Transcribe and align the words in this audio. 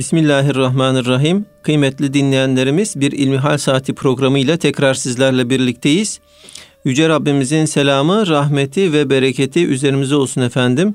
Bismillahirrahmanirrahim. 0.00 1.46
Kıymetli 1.62 2.14
dinleyenlerimiz 2.14 3.00
bir 3.00 3.12
İlmihal 3.12 3.58
Saati 3.58 3.94
programı 3.94 4.38
ile 4.38 4.58
tekrar 4.58 4.94
sizlerle 4.94 5.50
birlikteyiz. 5.50 6.20
Yüce 6.84 7.08
Rabbimizin 7.08 7.64
selamı, 7.64 8.26
rahmeti 8.26 8.92
ve 8.92 9.10
bereketi 9.10 9.66
üzerimize 9.66 10.14
olsun 10.14 10.40
efendim. 10.40 10.94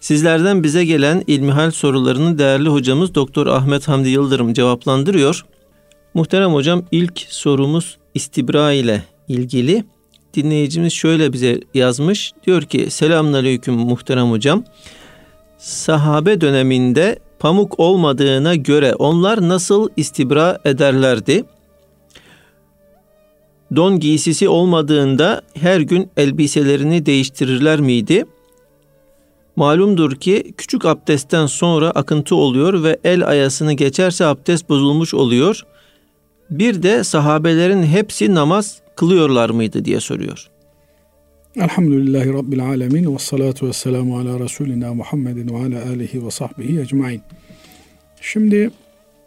Sizlerden 0.00 0.62
bize 0.62 0.84
gelen 0.84 1.24
ilmihal 1.26 1.70
sorularını 1.70 2.38
değerli 2.38 2.68
hocamız 2.68 3.14
Doktor 3.14 3.46
Ahmet 3.46 3.88
Hamdi 3.88 4.08
Yıldırım 4.08 4.54
cevaplandırıyor. 4.54 5.44
Muhterem 6.14 6.52
hocam 6.52 6.84
ilk 6.90 7.26
sorumuz 7.28 7.98
istibra 8.14 8.72
ile 8.72 9.02
ilgili. 9.28 9.84
Dinleyicimiz 10.34 10.92
şöyle 10.92 11.32
bize 11.32 11.60
yazmış. 11.74 12.32
Diyor 12.46 12.62
ki 12.62 12.90
selamünaleyküm 12.90 13.74
muhterem 13.74 14.30
hocam. 14.30 14.64
Sahabe 15.58 16.40
döneminde 16.40 17.18
pamuk 17.44 17.80
olmadığına 17.80 18.54
göre 18.54 18.94
onlar 18.94 19.48
nasıl 19.48 19.88
istibra 19.96 20.58
ederlerdi? 20.64 21.44
Don 23.76 24.00
giysisi 24.00 24.48
olmadığında 24.48 25.42
her 25.54 25.80
gün 25.80 26.10
elbiselerini 26.16 27.06
değiştirirler 27.06 27.80
miydi? 27.80 28.24
Malumdur 29.56 30.16
ki 30.16 30.54
küçük 30.56 30.84
abdestten 30.84 31.46
sonra 31.46 31.90
akıntı 31.90 32.36
oluyor 32.36 32.82
ve 32.82 32.98
el 33.04 33.28
ayasını 33.28 33.72
geçerse 33.72 34.26
abdest 34.26 34.68
bozulmuş 34.68 35.14
oluyor. 35.14 35.62
Bir 36.50 36.82
de 36.82 37.04
sahabelerin 37.04 37.82
hepsi 37.82 38.34
namaz 38.34 38.80
kılıyorlar 38.96 39.50
mıydı 39.50 39.84
diye 39.84 40.00
soruyor. 40.00 40.53
Elhamdülillahi 41.56 42.32
Rabbil 42.32 42.64
Alemin 42.64 43.14
ve 43.14 43.18
salatu 43.18 43.68
ve 43.68 43.72
selamu 43.72 44.18
ala 44.18 44.40
Resulina 44.40 44.94
Muhammedin 44.94 45.48
ve 45.48 45.56
ala 45.56 45.88
alihi 45.88 46.26
ve 46.26 46.30
sahbihi 46.30 46.80
ecmain. 46.80 47.20
Şimdi 48.20 48.70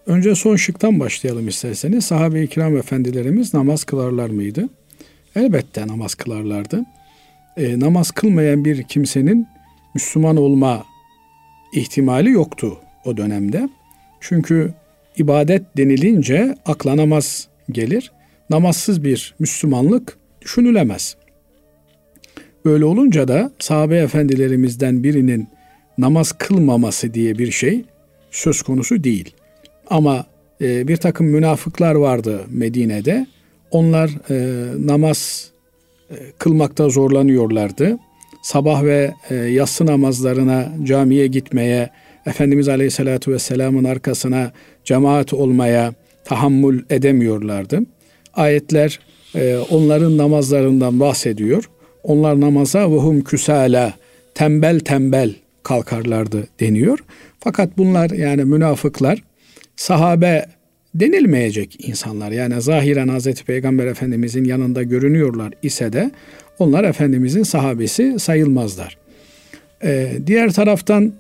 önce 0.08 0.36
son 0.36 0.56
şıktan 0.56 1.00
başlayalım 1.00 1.48
isterseniz. 1.48 2.06
Sahabe-i 2.06 2.48
kiram 2.48 2.78
efendilerimiz 2.78 3.54
namaz 3.54 3.84
kılarlar 3.84 4.30
mıydı? 4.30 4.70
Elbette 5.36 5.88
namaz 5.88 6.16
kılarlardı. 6.16 6.86
E, 7.58 7.80
namaz 7.80 8.12
kılmayan 8.12 8.66
bir 8.66 8.84
kimsenin 8.84 9.48
Müslüman 9.94 10.38
olma 10.38 10.86
ihtimali 11.74 12.32
yoktu 12.32 12.78
o 13.06 13.18
dönemde. 13.18 13.70
Çünkü 14.22 14.74
ibadet 15.18 15.78
denilince 15.78 16.56
akla 16.66 16.98
namaz 16.98 17.48
gelir. 17.72 18.12
Namazsız 18.50 19.04
bir 19.04 19.36
Müslümanlık 19.40 20.18
düşünülemez. 20.42 21.16
Böyle 22.66 22.86
olunca 22.86 23.28
da 23.28 23.52
sahabe 23.60 23.98
efendilerimizden 23.98 25.04
birinin 25.04 25.48
namaz 25.98 26.32
kılmaması 26.32 27.14
diye 27.14 27.38
bir 27.38 27.52
şey 27.52 27.86
söz 28.32 28.62
konusu 28.62 29.04
değil. 29.04 29.34
Ama 29.90 30.26
e, 30.62 30.88
bir 30.88 30.98
takım 30.98 31.28
münafıklar 31.28 31.96
vardı 31.96 32.42
Medine'de. 32.50 33.28
Onlar 33.72 34.10
e, 34.30 34.66
namaz 34.88 35.52
e, 36.12 36.16
kılmakta 36.38 36.90
zorlanıyorlardı. 36.90 37.98
Sabah 38.42 38.84
ve 38.84 39.14
e, 39.30 39.36
yatsı 39.36 39.86
namazlarına 39.86 40.72
camiye 40.84 41.28
gitmeye, 41.28 41.90
Efendimiz 42.26 42.70
Aleyhisselatü 42.70 43.32
Vesselam'ın 43.32 43.84
arkasına 43.84 44.52
cemaat 44.84 45.34
olmaya 45.34 45.94
tahammül 46.26 46.84
edemiyorlardı. 46.90 47.80
Ayetler 48.34 49.00
e, 49.36 49.58
onların 49.58 50.18
namazlarından 50.18 51.00
bahsediyor. 51.00 51.70
Onlar 52.08 52.42
namaza 52.42 52.90
vuhum 52.90 53.24
küsala 53.24 53.94
tembel 54.34 54.80
tembel 54.80 55.36
kalkarlardı 55.64 56.48
deniyor. 56.60 57.00
Fakat 57.40 57.78
bunlar 57.78 58.10
yani 58.10 58.46
münafıklar 58.46 59.24
sahabe 59.76 60.46
denilmeyecek 60.96 61.88
insanlar. 61.88 62.32
Yani 62.32 62.62
zahiren 62.62 63.08
Hazreti 63.08 63.46
Peygamber 63.46 63.86
Efendimizin 63.86 64.44
yanında 64.44 64.84
görünüyorlar 64.84 65.54
ise 65.64 65.94
de 65.94 66.12
onlar 66.60 66.84
Efendimizin 66.84 67.44
sahabesi 67.44 68.20
sayılmazlar. 68.20 68.98
Ee, 69.84 70.12
diğer 70.28 70.54
taraftan 70.54 71.14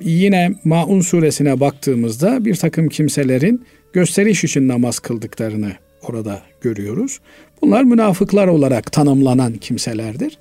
yine 0.00 0.50
Maun 0.64 1.00
suresine 1.00 1.60
baktığımızda 1.60 2.44
bir 2.44 2.54
takım 2.54 2.88
kimselerin 2.88 3.64
gösteriş 3.92 4.44
için 4.44 4.68
namaz 4.68 4.98
kıldıklarını 4.98 5.72
orada 6.02 6.42
görüyoruz. 6.60 7.20
Bunlar 7.62 7.84
münafıklar 7.84 8.46
olarak 8.46 8.92
tanımlanan 8.92 9.52
kimselerdir. 9.52 10.38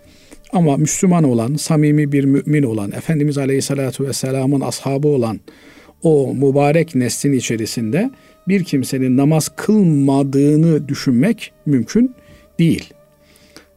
Ama 0.53 0.77
Müslüman 0.77 1.23
olan, 1.23 1.55
samimi 1.55 2.11
bir 2.11 2.23
mümin 2.23 2.63
olan, 2.63 2.91
Efendimiz 2.91 3.37
Aleyhisselatü 3.37 4.07
Vesselam'ın 4.07 4.61
ashabı 4.61 5.07
olan 5.07 5.39
o 6.03 6.33
mübarek 6.33 6.95
neslin 6.95 7.33
içerisinde 7.33 8.11
bir 8.47 8.63
kimsenin 8.63 9.17
namaz 9.17 9.49
kılmadığını 9.55 10.87
düşünmek 10.87 11.51
mümkün 11.65 12.15
değil. 12.59 12.93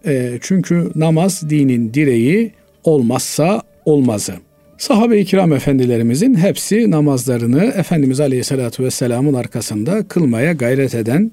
E, 0.06 0.38
çünkü 0.41 0.91
namaz 0.94 1.50
dinin 1.50 1.94
direği 1.94 2.53
olmazsa 2.84 3.62
olmazı. 3.84 4.34
Sahabe-i 4.78 5.25
kiram 5.25 5.53
efendilerimizin 5.53 6.34
hepsi 6.34 6.91
namazlarını 6.91 7.65
Efendimiz 7.65 8.21
Aleyhisselatü 8.21 8.84
Vesselam'ın 8.84 9.34
arkasında 9.34 10.09
kılmaya 10.09 10.53
gayret 10.53 10.94
eden, 10.94 11.32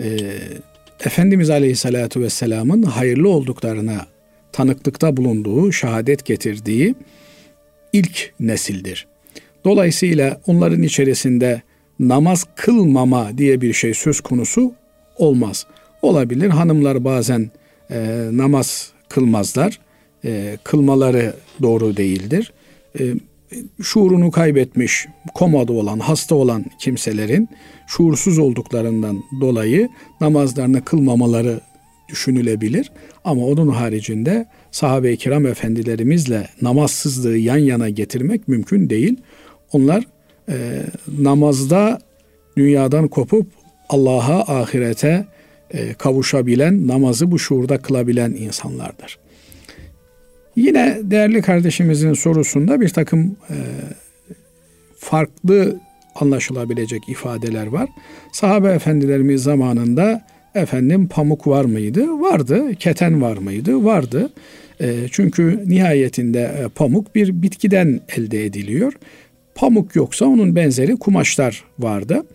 e, 0.00 0.08
Efendimiz 1.04 1.50
Aleyhisselatü 1.50 2.20
Vesselam'ın 2.20 2.82
hayırlı 2.82 3.28
olduklarına 3.28 4.06
tanıklıkta 4.52 5.16
bulunduğu, 5.16 5.72
şehadet 5.72 6.24
getirdiği 6.24 6.94
ilk 7.92 8.32
nesildir. 8.40 9.06
Dolayısıyla 9.64 10.40
onların 10.46 10.82
içerisinde 10.82 11.62
namaz 12.00 12.46
kılmama 12.56 13.38
diye 13.38 13.60
bir 13.60 13.72
şey 13.72 13.94
söz 13.94 14.20
konusu 14.20 14.72
olmaz. 15.16 15.66
Olabilir 16.02 16.48
hanımlar 16.48 17.04
bazen 17.04 17.50
e, 17.90 18.28
namaz 18.32 18.92
kılmazlar. 19.08 19.80
E, 20.24 20.58
kılmaları 20.64 21.34
doğru 21.62 21.96
değildir. 21.96 22.52
E, 23.00 23.02
şuurunu 23.82 24.30
kaybetmiş, 24.30 25.06
komada 25.34 25.72
olan, 25.72 25.98
hasta 25.98 26.34
olan 26.34 26.64
kimselerin 26.78 27.48
şuursuz 27.86 28.38
olduklarından 28.38 29.22
dolayı 29.40 29.88
namazlarını 30.20 30.84
kılmamaları 30.84 31.60
düşünülebilir. 32.08 32.92
Ama 33.24 33.46
onun 33.46 33.68
haricinde 33.68 34.46
sahabe-i 34.70 35.16
kiram 35.16 35.46
efendilerimizle 35.46 36.48
namazsızlığı 36.62 37.36
yan 37.36 37.58
yana 37.58 37.88
getirmek 37.88 38.48
mümkün 38.48 38.90
değil. 38.90 39.16
Onlar 39.72 40.04
e, 40.48 40.82
namazda 41.18 41.98
dünyadan 42.56 43.08
kopup 43.08 43.46
Allah'a, 43.88 44.60
ahirete 44.60 45.26
e, 45.70 45.94
kavuşabilen, 45.94 46.88
namazı 46.88 47.30
bu 47.30 47.38
şuurda 47.38 47.78
kılabilen 47.78 48.30
insanlardır. 48.30 49.18
Yine 50.56 50.98
değerli 51.02 51.42
kardeşimizin 51.42 52.12
sorusunda 52.12 52.80
bir 52.80 52.88
takım 52.88 53.36
e, 53.50 53.56
farklı 54.98 55.80
anlaşılabilecek 56.14 57.08
ifadeler 57.08 57.66
var. 57.66 57.88
Sahabe 58.32 58.68
efendilerimiz 58.68 59.42
zamanında 59.42 60.26
efendim 60.54 61.08
pamuk 61.08 61.46
var 61.46 61.64
mıydı? 61.64 62.20
Vardı. 62.20 62.74
Keten 62.74 63.22
var 63.22 63.36
mıydı? 63.36 63.84
Vardı. 63.84 64.30
E, 64.80 64.94
çünkü 65.10 65.64
nihayetinde 65.66 66.40
e, 66.40 66.68
pamuk 66.68 67.14
bir 67.14 67.42
bitkiden 67.42 68.00
elde 68.16 68.44
ediliyor. 68.44 68.92
Pamuk 69.54 69.96
yoksa 69.96 70.24
onun 70.24 70.56
benzeri 70.56 70.96
kumaşlar 70.96 71.64
vardı. 71.78 72.26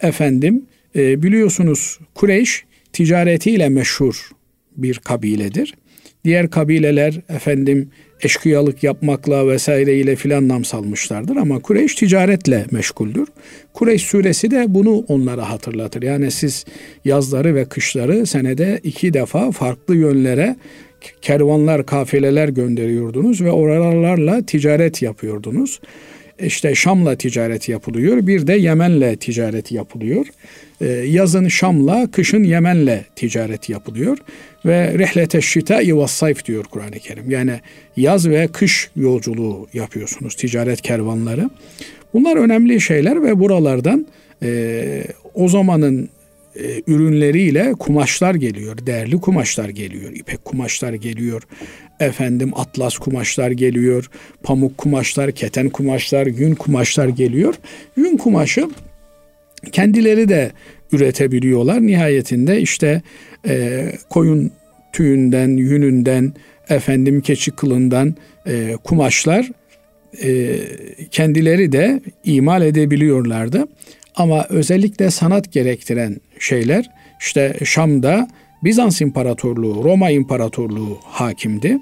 Efendim 0.00 0.62
biliyorsunuz 0.94 1.98
Kureyş 2.14 2.64
ticaretiyle 2.92 3.68
meşhur 3.68 4.30
bir 4.76 4.98
kabiledir. 4.98 5.74
Diğer 6.24 6.50
kabileler 6.50 7.20
efendim 7.28 7.90
eşkıyalık 8.22 8.82
yapmakla 8.82 9.48
vesaireyle 9.48 10.16
filan 10.16 10.48
nam 10.48 10.64
salmışlardır 10.64 11.36
ama 11.36 11.58
Kureyş 11.58 11.94
ticaretle 11.94 12.66
meşguldür. 12.70 13.28
Kureyş 13.72 14.02
suresi 14.02 14.50
de 14.50 14.64
bunu 14.68 15.04
onlara 15.08 15.50
hatırlatır. 15.50 16.02
Yani 16.02 16.30
siz 16.30 16.64
yazları 17.04 17.54
ve 17.54 17.64
kışları 17.64 18.26
senede 18.26 18.80
iki 18.82 19.14
defa 19.14 19.50
farklı 19.50 19.96
yönlere 19.96 20.56
kervanlar, 21.22 21.86
kafileler 21.86 22.48
gönderiyordunuz 22.48 23.40
ve 23.40 23.50
oralarla 23.50 24.46
ticaret 24.46 25.02
yapıyordunuz. 25.02 25.80
İşte 26.42 26.74
Şam'la 26.74 27.16
ticaret 27.16 27.68
yapılıyor. 27.68 28.26
Bir 28.26 28.46
de 28.46 28.52
Yemen'le 28.52 29.16
ticaret 29.16 29.72
yapılıyor. 29.72 30.26
Ee, 30.80 30.86
yazın 30.86 31.48
Şam'la, 31.48 32.10
kışın 32.10 32.44
Yemen'le 32.44 33.04
ticaret 33.16 33.68
yapılıyor. 33.68 34.18
Ve 34.64 34.98
rehlete 34.98 35.40
şita'i 35.40 35.96
ve 35.96 36.06
sayf 36.06 36.44
diyor 36.44 36.64
Kur'an-ı 36.64 36.98
Kerim. 36.98 37.30
Yani 37.30 37.60
yaz 37.96 38.28
ve 38.28 38.48
kış 38.52 38.90
yolculuğu 38.96 39.68
yapıyorsunuz, 39.74 40.34
ticaret 40.34 40.82
kervanları. 40.82 41.50
Bunlar 42.14 42.36
önemli 42.36 42.80
şeyler 42.80 43.22
ve 43.22 43.38
buralardan 43.38 44.06
e, 44.42 45.04
o 45.34 45.48
zamanın 45.48 46.08
e, 46.56 46.82
ürünleriyle 46.86 47.72
kumaşlar 47.72 48.34
geliyor. 48.34 48.86
Değerli 48.86 49.20
kumaşlar 49.20 49.68
geliyor. 49.68 50.12
İpek 50.14 50.44
kumaşlar 50.44 50.92
geliyor. 50.92 51.42
Efendim 52.00 52.52
atlas 52.54 52.98
kumaşlar 52.98 53.50
geliyor. 53.50 54.10
Pamuk 54.42 54.78
kumaşlar, 54.78 55.32
keten 55.32 55.68
kumaşlar, 55.68 56.26
yün 56.26 56.54
kumaşlar 56.54 57.08
geliyor. 57.08 57.54
Yün 57.96 58.16
kumaşı 58.16 58.68
kendileri 59.72 60.28
de 60.28 60.52
üretebiliyorlar. 60.92 61.80
Nihayetinde 61.86 62.60
işte 62.60 63.02
e, 63.48 63.86
koyun 64.10 64.52
tüyünden, 64.92 65.48
yününden, 65.48 66.32
efendim 66.68 67.20
keçi 67.20 67.50
kılından 67.50 68.14
e, 68.46 68.76
kumaşlar 68.84 69.50
e, 70.22 70.56
kendileri 71.10 71.72
de 71.72 72.00
imal 72.24 72.62
edebiliyorlardı. 72.62 73.68
Ama 74.20 74.46
özellikle 74.48 75.10
sanat 75.10 75.52
gerektiren 75.52 76.16
şeyler 76.38 76.90
işte 77.20 77.56
Şam'da 77.64 78.28
Bizans 78.64 79.00
İmparatorluğu, 79.00 79.84
Roma 79.84 80.10
İmparatorluğu 80.10 80.98
hakimdi. 81.02 81.78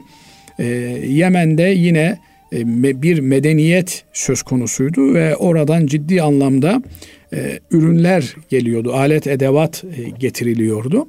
E, 0.58 0.64
Yemen'de 1.06 1.62
yine 1.62 2.18
e, 2.52 2.58
bir 3.02 3.18
medeniyet 3.18 4.04
söz 4.12 4.42
konusuydu 4.42 5.14
ve 5.14 5.36
oradan 5.36 5.86
ciddi 5.86 6.22
anlamda 6.22 6.82
e, 7.32 7.58
ürünler 7.70 8.36
geliyordu, 8.48 8.92
alet 8.94 9.26
edevat 9.26 9.84
e, 9.84 10.10
getiriliyordu. 10.18 11.08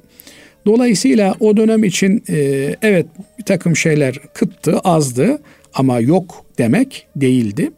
Dolayısıyla 0.66 1.34
o 1.40 1.56
dönem 1.56 1.84
için 1.84 2.24
e, 2.28 2.36
evet 2.82 3.06
bir 3.38 3.44
takım 3.44 3.76
şeyler 3.76 4.20
kıttı, 4.34 4.78
azdı 4.78 5.42
ama 5.74 6.00
yok 6.00 6.44
demek 6.58 7.06
değildi. 7.16 7.70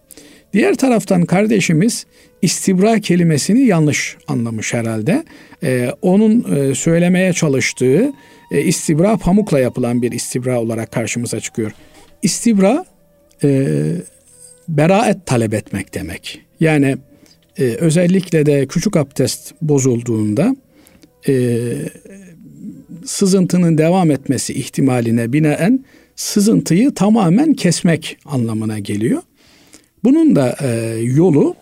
Diğer 0.53 0.75
taraftan 0.75 1.25
kardeşimiz 1.25 2.07
istibra 2.43 3.01
kelimesini 3.01 3.61
yanlış 3.61 4.17
anlamış 4.29 4.75
herhalde. 4.75 5.25
Ee, 5.63 5.91
onun 6.03 6.57
e, 6.57 6.75
söylemeye 6.75 7.33
çalıştığı 7.33 8.13
e, 8.51 8.63
istibra 8.63 9.17
pamukla 9.17 9.59
yapılan 9.59 10.03
bir 10.03 10.13
istibra 10.13 10.61
olarak 10.61 10.93
karşımıza 10.93 11.41
çıkıyor. 11.41 11.73
İstibra 12.23 12.85
e, 13.45 13.69
beraet 14.69 15.27
talep 15.27 15.55
etmek 15.55 15.95
demek. 15.95 16.41
Yani 16.61 16.97
e, 17.59 17.63
özellikle 17.63 18.47
de 18.47 18.67
küçük 18.67 18.97
abdest 18.97 19.55
bozulduğunda 19.63 20.57
e, 21.29 21.59
sızıntının 23.05 23.79
devam 23.79 24.11
etmesi 24.11 24.55
ihtimaline 24.55 25.33
binaen 25.33 25.85
sızıntıyı 26.17 26.95
tamamen 26.95 27.55
kesmek 27.55 28.19
anlamına 28.25 28.79
geliyor. 28.79 29.23
Bunun 30.05 30.37
da 30.37 30.57
e, 30.61 30.97
yolu 31.03 31.55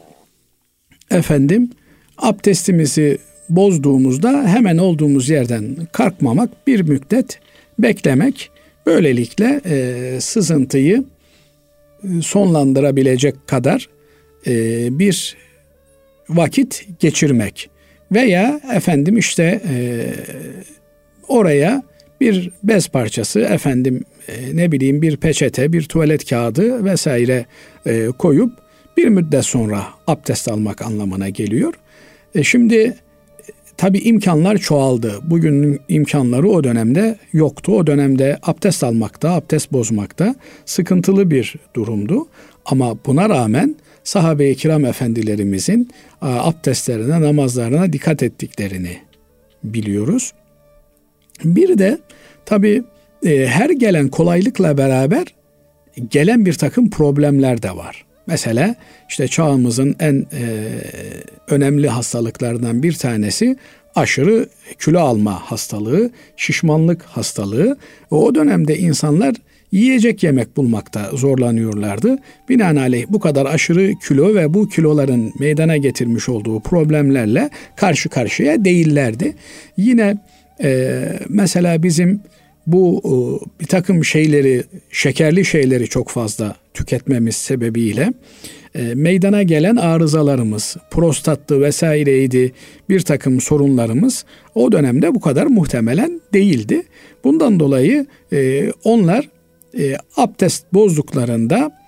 efendim 1.10 1.70
abdestimizi 2.18 3.18
bozduğumuzda 3.48 4.44
hemen 4.46 4.78
olduğumuz 4.78 5.28
yerden 5.28 5.76
kalkmamak, 5.92 6.66
bir 6.66 6.80
müddet 6.80 7.38
beklemek. 7.78 8.50
Böylelikle 8.86 9.60
e, 9.64 10.20
sızıntıyı 10.20 11.04
e, 12.04 12.22
sonlandırabilecek 12.22 13.46
kadar 13.46 13.88
e, 14.46 14.52
bir 14.98 15.36
vakit 16.28 16.86
geçirmek 17.00 17.70
veya 18.12 18.60
efendim 18.74 19.18
işte 19.18 19.60
e, 19.68 20.06
oraya 21.28 21.82
bir 22.20 22.50
bez 22.62 22.88
parçası 22.88 23.40
efendim 23.40 24.04
e, 24.28 24.56
ne 24.56 24.72
bileyim 24.72 25.02
bir 25.02 25.16
peçete, 25.16 25.72
bir 25.72 25.82
tuvalet 25.82 26.28
kağıdı 26.28 26.84
vesaire 26.84 27.46
e, 27.86 28.06
koyup 28.18 28.52
bir 29.00 29.08
müddet 29.08 29.44
sonra 29.44 29.85
abdest 30.06 30.49
almak 30.49 30.82
anlamına 30.82 31.29
geliyor. 31.29 31.75
E 32.35 32.44
şimdi 32.44 32.76
e, 32.76 32.94
tabi 33.76 33.99
imkanlar 33.99 34.58
çoğaldı. 34.58 35.19
Bugünün 35.23 35.81
imkanları 35.88 36.49
o 36.49 36.64
dönemde 36.64 37.19
yoktu. 37.32 37.76
O 37.76 37.87
dönemde 37.87 38.38
abdest 38.43 38.85
almakta, 38.85 39.31
abdest 39.31 39.73
bozmakta 39.73 40.35
sıkıntılı 40.64 41.31
bir 41.31 41.55
durumdu. 41.76 42.26
Ama 42.64 43.05
buna 43.06 43.29
rağmen 43.29 43.76
sahabe-i 44.05 44.56
kiram 44.56 44.85
efendilerimizin 44.85 45.91
abdestlerine, 46.20 47.20
namazlarına 47.20 47.93
dikkat 47.93 48.23
ettiklerini 48.23 48.99
biliyoruz. 49.64 50.32
Bir 51.44 51.79
de 51.79 51.99
tabi 52.46 52.82
e, 53.26 53.46
her 53.46 53.70
gelen 53.70 54.08
kolaylıkla 54.08 54.79
beraber 54.79 55.25
gelen 56.11 56.46
bir 56.46 56.55
takım 56.55 56.91
problemler 56.91 57.62
de 57.62 57.76
var. 57.76 58.09
Mesela 58.31 58.75
işte 59.09 59.29
çağımızın 59.29 59.97
en 60.00 60.15
e, 60.15 60.44
önemli 61.49 61.88
hastalıklarından 61.88 62.82
bir 62.82 62.93
tanesi 62.93 63.56
aşırı 63.94 64.49
kilo 64.79 65.00
alma 65.00 65.50
hastalığı, 65.50 66.11
şişmanlık 66.37 67.03
hastalığı. 67.03 67.77
O 68.11 68.35
dönemde 68.35 68.79
insanlar 68.79 69.35
yiyecek 69.73 70.23
yemek 70.23 70.56
bulmakta 70.56 71.11
zorlanıyorlardı. 71.15 72.19
Binaenaleyh 72.49 73.06
bu 73.09 73.21
kadar 73.21 73.47
aşırı 73.47 73.93
kilo 74.09 74.35
ve 74.35 74.55
bu 74.55 74.69
kiloların 74.69 75.32
meydana 75.38 75.77
getirmiş 75.77 76.29
olduğu 76.29 76.61
problemlerle 76.61 77.50
karşı 77.77 78.09
karşıya 78.09 78.65
değillerdi. 78.65 79.35
Yine 79.77 80.17
e, 80.62 81.03
mesela 81.29 81.82
bizim 81.82 82.21
bu 82.72 83.02
e, 83.05 83.14
bir 83.61 83.67
takım 83.67 84.05
şeyleri, 84.05 84.64
şekerli 84.90 85.44
şeyleri 85.44 85.88
çok 85.88 86.08
fazla 86.08 86.56
tüketmemiz 86.75 87.37
sebebiyle 87.37 88.12
e, 88.75 88.94
meydana 88.94 89.43
gelen 89.43 89.76
arızalarımız, 89.76 90.76
prostattı 90.90 91.61
vesaireydi 91.61 92.52
bir 92.88 93.00
takım 93.00 93.40
sorunlarımız 93.40 94.25
o 94.55 94.72
dönemde 94.72 95.14
bu 95.14 95.20
kadar 95.20 95.46
muhtemelen 95.46 96.20
değildi. 96.32 96.82
Bundan 97.25 97.61
dolayı 97.61 98.06
e, 98.32 98.70
onlar 98.84 99.28
abdest 100.17 100.64
bozduklarında 100.75 101.81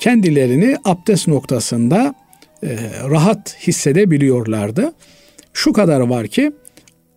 kendilerini 0.00 0.76
abdest 0.84 1.28
noktasında 1.28 2.14
rahat 3.10 3.56
hissedebiliyorlardı. 3.66 4.92
Şu 5.52 5.72
kadar 5.72 6.00
var 6.00 6.26
ki 6.26 6.52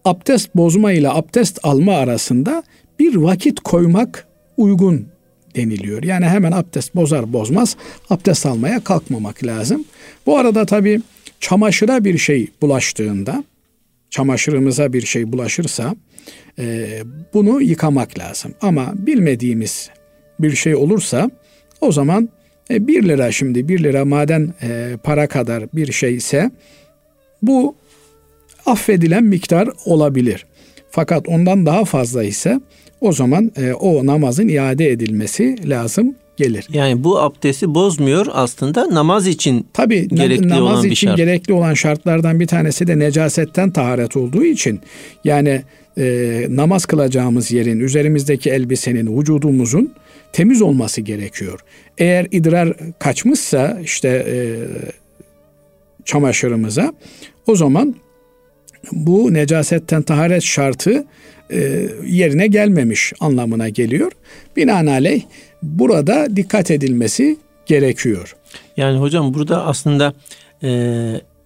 abdest 0.06 0.56
bozma 0.56 0.92
ile 0.92 1.10
abdest 1.10 1.60
alma 1.63 1.94
arasında 1.98 2.63
bir 3.00 3.16
vakit 3.16 3.60
koymak 3.60 4.28
uygun 4.57 5.07
deniliyor. 5.56 6.04
Yani 6.04 6.25
hemen 6.25 6.52
abdest 6.52 6.96
bozar 6.96 7.34
bozmaz 7.34 7.78
abdest 8.10 8.46
almaya 8.46 8.84
kalkmamak 8.84 9.46
lazım. 9.46 9.86
Bu 10.25 10.38
arada 10.38 10.66
tabi 10.66 11.02
çamaşıra 11.40 12.04
bir 12.04 12.18
şey 12.18 12.48
bulaştığında, 12.62 13.44
çamaşırımıza 14.10 14.94
bir 14.94 15.02
şey 15.02 15.31
bulaşırsa 15.31 15.96
e, 16.60 16.88
bunu 17.34 17.62
yıkamak 17.62 18.19
lazım. 18.19 18.54
Ama 18.62 18.94
bilmediğimiz 18.96 19.90
bir 20.40 20.56
şey 20.56 20.75
olursa 20.75 21.31
o 21.81 21.92
zaman 21.92 22.30
e, 22.69 22.88
1 22.88 23.04
lira 23.04 23.31
şimdi 23.31 23.68
1 23.68 23.84
lira 23.84 24.06
maden 24.06 24.54
e, 24.62 24.98
para 25.04 25.28
kadar 25.28 25.63
bir 25.74 25.92
şey 25.92 26.16
ise 26.16 26.51
bu 27.41 27.75
affedilen 28.65 29.24
miktar 29.24 29.69
olabilir. 29.86 30.45
Fakat 30.91 31.27
ondan 31.27 31.65
daha 31.65 31.86
fazla 31.86 32.24
ise 32.24 32.60
o 33.01 33.12
zaman 33.13 33.51
e, 33.57 33.74
o 33.74 34.05
namazın 34.05 34.48
iade 34.48 34.89
edilmesi 34.89 35.69
lazım 35.69 36.15
gelir. 36.38 36.67
Yani 36.74 37.03
bu 37.03 37.19
abdesti 37.19 37.75
bozmuyor 37.75 38.25
aslında 38.34 38.95
namaz 38.95 39.27
için 39.27 39.67
Tabii, 39.74 40.07
gerekli 40.07 40.50
namaz 40.50 40.74
olan 40.74 40.84
bir 40.84 40.95
şart. 40.95 41.17
gerekli 41.17 41.53
olan 41.53 41.74
şartlardan 41.74 42.39
bir 42.39 42.48
tanesi 42.48 42.88
de 42.88 43.00
necasetten 43.00 43.72
taharet 43.72 44.17
olduğu 44.17 44.43
için 44.43 44.79
yani 45.24 45.62
e, 45.98 46.45
namaz 46.50 46.86
kılacağımız 46.86 47.51
yerin 47.51 47.79
üzerimizdeki 47.79 48.50
elbisenin 48.50 49.19
vücudumuzun 49.19 49.93
temiz 50.34 50.62
olması 50.62 51.01
gerekiyor. 51.01 51.60
Eğer 51.98 52.27
idrar 52.31 52.74
kaçmışsa 53.00 53.79
işte 53.84 54.10
e, 54.10 54.36
çamaşırımıza 56.05 56.93
o 57.48 57.55
zaman 57.55 57.95
bu 58.92 59.34
necasetten 59.34 60.01
taharet 60.01 60.44
şartı 60.44 61.06
e, 61.50 61.88
yerine 62.06 62.48
gelmemiş 62.48 63.13
anlamına 63.20 63.70
geliyor. 63.70 64.12
Binaenaleyh 64.56 65.22
burada 65.63 66.36
dikkat 66.36 66.72
edilmesi 66.72 67.38
gerekiyor. 67.65 68.36
Yani 68.77 69.00
hocam 69.00 69.34
burada 69.34 69.65
aslında 69.65 70.13
e, 70.63 70.70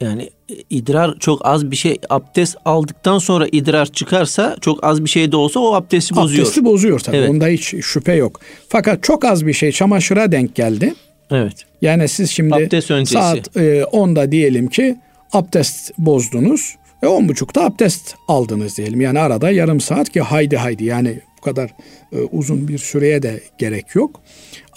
yani 0.01 0.29
idrar 0.69 1.19
çok 1.19 1.45
az 1.45 1.71
bir 1.71 1.75
şey 1.75 1.97
abdest 2.09 2.57
aldıktan 2.65 3.17
sonra 3.17 3.47
idrar 3.51 3.85
çıkarsa 3.85 4.57
çok 4.61 4.83
az 4.83 5.03
bir 5.03 5.09
şey 5.09 5.31
de 5.31 5.35
olsa 5.35 5.59
o 5.59 5.73
abdesti 5.73 6.15
bozuyor. 6.15 6.41
Abdesti 6.43 6.65
bozuyor 6.65 6.99
tabii. 6.99 7.17
Evet. 7.17 7.29
Onda 7.29 7.47
hiç 7.47 7.75
şüphe 7.85 8.13
yok. 8.13 8.39
Fakat 8.69 9.03
çok 9.03 9.25
az 9.25 9.47
bir 9.47 9.53
şey 9.53 9.71
çamaşıra 9.71 10.31
denk 10.31 10.55
geldi. 10.55 10.93
Evet. 11.31 11.65
Yani 11.81 12.07
siz 12.07 12.31
şimdi 12.31 12.81
saat 13.05 13.57
e, 13.57 13.81
10'da 13.81 14.31
diyelim 14.31 14.67
ki 14.67 14.95
abdest 15.33 15.91
bozdunuz. 15.97 16.75
Ve 17.03 17.07
on 17.07 17.29
buçukta 17.29 17.65
abdest 17.65 18.15
aldınız 18.27 18.77
diyelim. 18.77 19.01
Yani 19.01 19.19
arada 19.19 19.51
yarım 19.51 19.79
saat 19.79 20.09
ki 20.09 20.21
haydi 20.21 20.57
haydi 20.57 20.85
yani 20.85 21.19
bu 21.37 21.41
kadar 21.41 21.69
e, 22.11 22.17
uzun 22.17 22.67
bir 22.67 22.77
süreye 22.77 23.23
de 23.23 23.39
gerek 23.57 23.95
yok. 23.95 24.21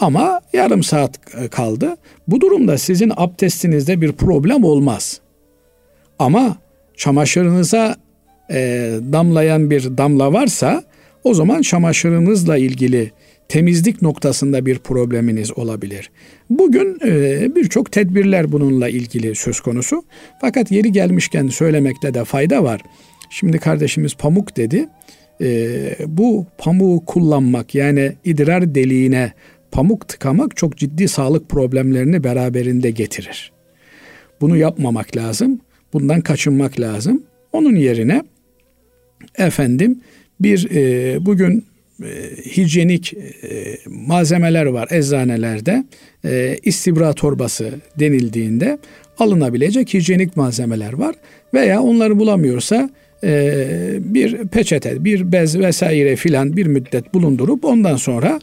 Ama 0.00 0.40
yarım 0.52 0.82
saat 0.82 1.20
e, 1.34 1.48
kaldı. 1.48 1.96
Bu 2.28 2.40
durumda 2.40 2.78
sizin 2.78 3.12
abdestinizde 3.16 4.00
bir 4.00 4.12
problem 4.12 4.64
olmaz. 4.64 5.20
Ama 6.18 6.56
çamaşırınıza 6.96 7.96
e, 8.50 8.90
damlayan 9.12 9.70
bir 9.70 9.98
damla 9.98 10.32
varsa 10.32 10.82
o 11.24 11.34
zaman 11.34 11.62
çamaşırınızla 11.62 12.56
ilgili 12.56 13.10
temizlik 13.48 14.02
noktasında 14.02 14.66
bir 14.66 14.78
probleminiz 14.78 15.58
olabilir. 15.58 16.10
Bugün 16.50 16.98
e, 17.04 17.54
birçok 17.54 17.92
tedbirler 17.92 18.52
bununla 18.52 18.88
ilgili 18.88 19.34
söz 19.34 19.60
konusu. 19.60 20.04
Fakat 20.40 20.72
yeri 20.72 20.92
gelmişken 20.92 21.48
söylemekte 21.48 22.14
de 22.14 22.24
fayda 22.24 22.64
var. 22.64 22.80
Şimdi 23.30 23.58
kardeşimiz 23.58 24.14
pamuk 24.14 24.56
dedi. 24.56 24.88
E, 25.40 25.96
bu 26.06 26.46
pamuğu 26.58 27.04
kullanmak 27.06 27.74
yani 27.74 28.12
idrar 28.24 28.74
deliğine 28.74 29.32
pamuk 29.70 30.08
tıkamak 30.08 30.56
çok 30.56 30.76
ciddi 30.76 31.08
sağlık 31.08 31.48
problemlerini 31.48 32.24
beraberinde 32.24 32.90
getirir. 32.90 33.52
Bunu 34.40 34.56
yapmamak 34.56 35.16
lazım. 35.16 35.60
Bundan 35.92 36.20
kaçınmak 36.20 36.80
lazım. 36.80 37.22
Onun 37.52 37.74
yerine 37.74 38.22
efendim 39.38 40.00
bir 40.40 40.70
e, 40.70 41.26
bugün 41.26 41.64
e, 42.04 42.36
hijyenik 42.56 43.14
e, 43.14 43.18
malzemeler 43.86 44.66
var 44.66 44.88
eczanelerde. 44.90 45.84
E, 46.24 46.58
istibra 46.62 47.12
torbası 47.12 47.70
denildiğinde 47.98 48.78
alınabilecek 49.18 49.94
hijyenik 49.94 50.36
malzemeler 50.36 50.92
var. 50.92 51.14
Veya 51.54 51.82
onları 51.82 52.18
bulamıyorsa 52.18 52.90
bir 53.98 54.36
peçete, 54.48 55.04
bir 55.04 55.32
bez 55.32 55.58
vesaire 55.58 56.16
filan 56.16 56.56
bir 56.56 56.66
müddet 56.66 57.14
bulundurup 57.14 57.64
ondan 57.64 57.96
sonra 57.96 58.40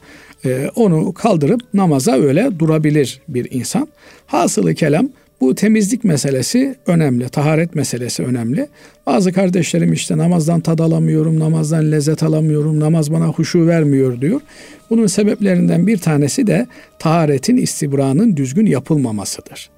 onu 0.75 1.13
kaldırıp 1.13 1.61
namaza 1.73 2.11
öyle 2.11 2.49
durabilir 2.59 3.21
bir 3.27 3.47
insan. 3.51 3.87
Hasılı 4.25 4.75
kelam 4.75 5.09
bu 5.41 5.55
temizlik 5.55 6.03
meselesi 6.03 6.75
önemli, 6.87 7.29
taharet 7.29 7.75
meselesi 7.75 8.23
önemli. 8.23 8.67
Bazı 9.05 9.33
kardeşlerim 9.33 9.93
işte 9.93 10.17
namazdan 10.17 10.61
tad 10.61 10.79
alamıyorum, 10.79 11.39
namazdan 11.39 11.91
lezzet 11.91 12.23
alamıyorum, 12.23 12.79
namaz 12.79 13.11
bana 13.11 13.27
huşu 13.27 13.67
vermiyor 13.67 14.21
diyor. 14.21 14.41
Bunun 14.89 15.07
sebeplerinden 15.07 15.87
bir 15.87 15.97
tanesi 15.97 16.47
de 16.47 16.67
taharetin, 16.99 17.57
istibranın 17.57 18.37
düzgün 18.37 18.65
yapılmamasıdır. 18.65 19.69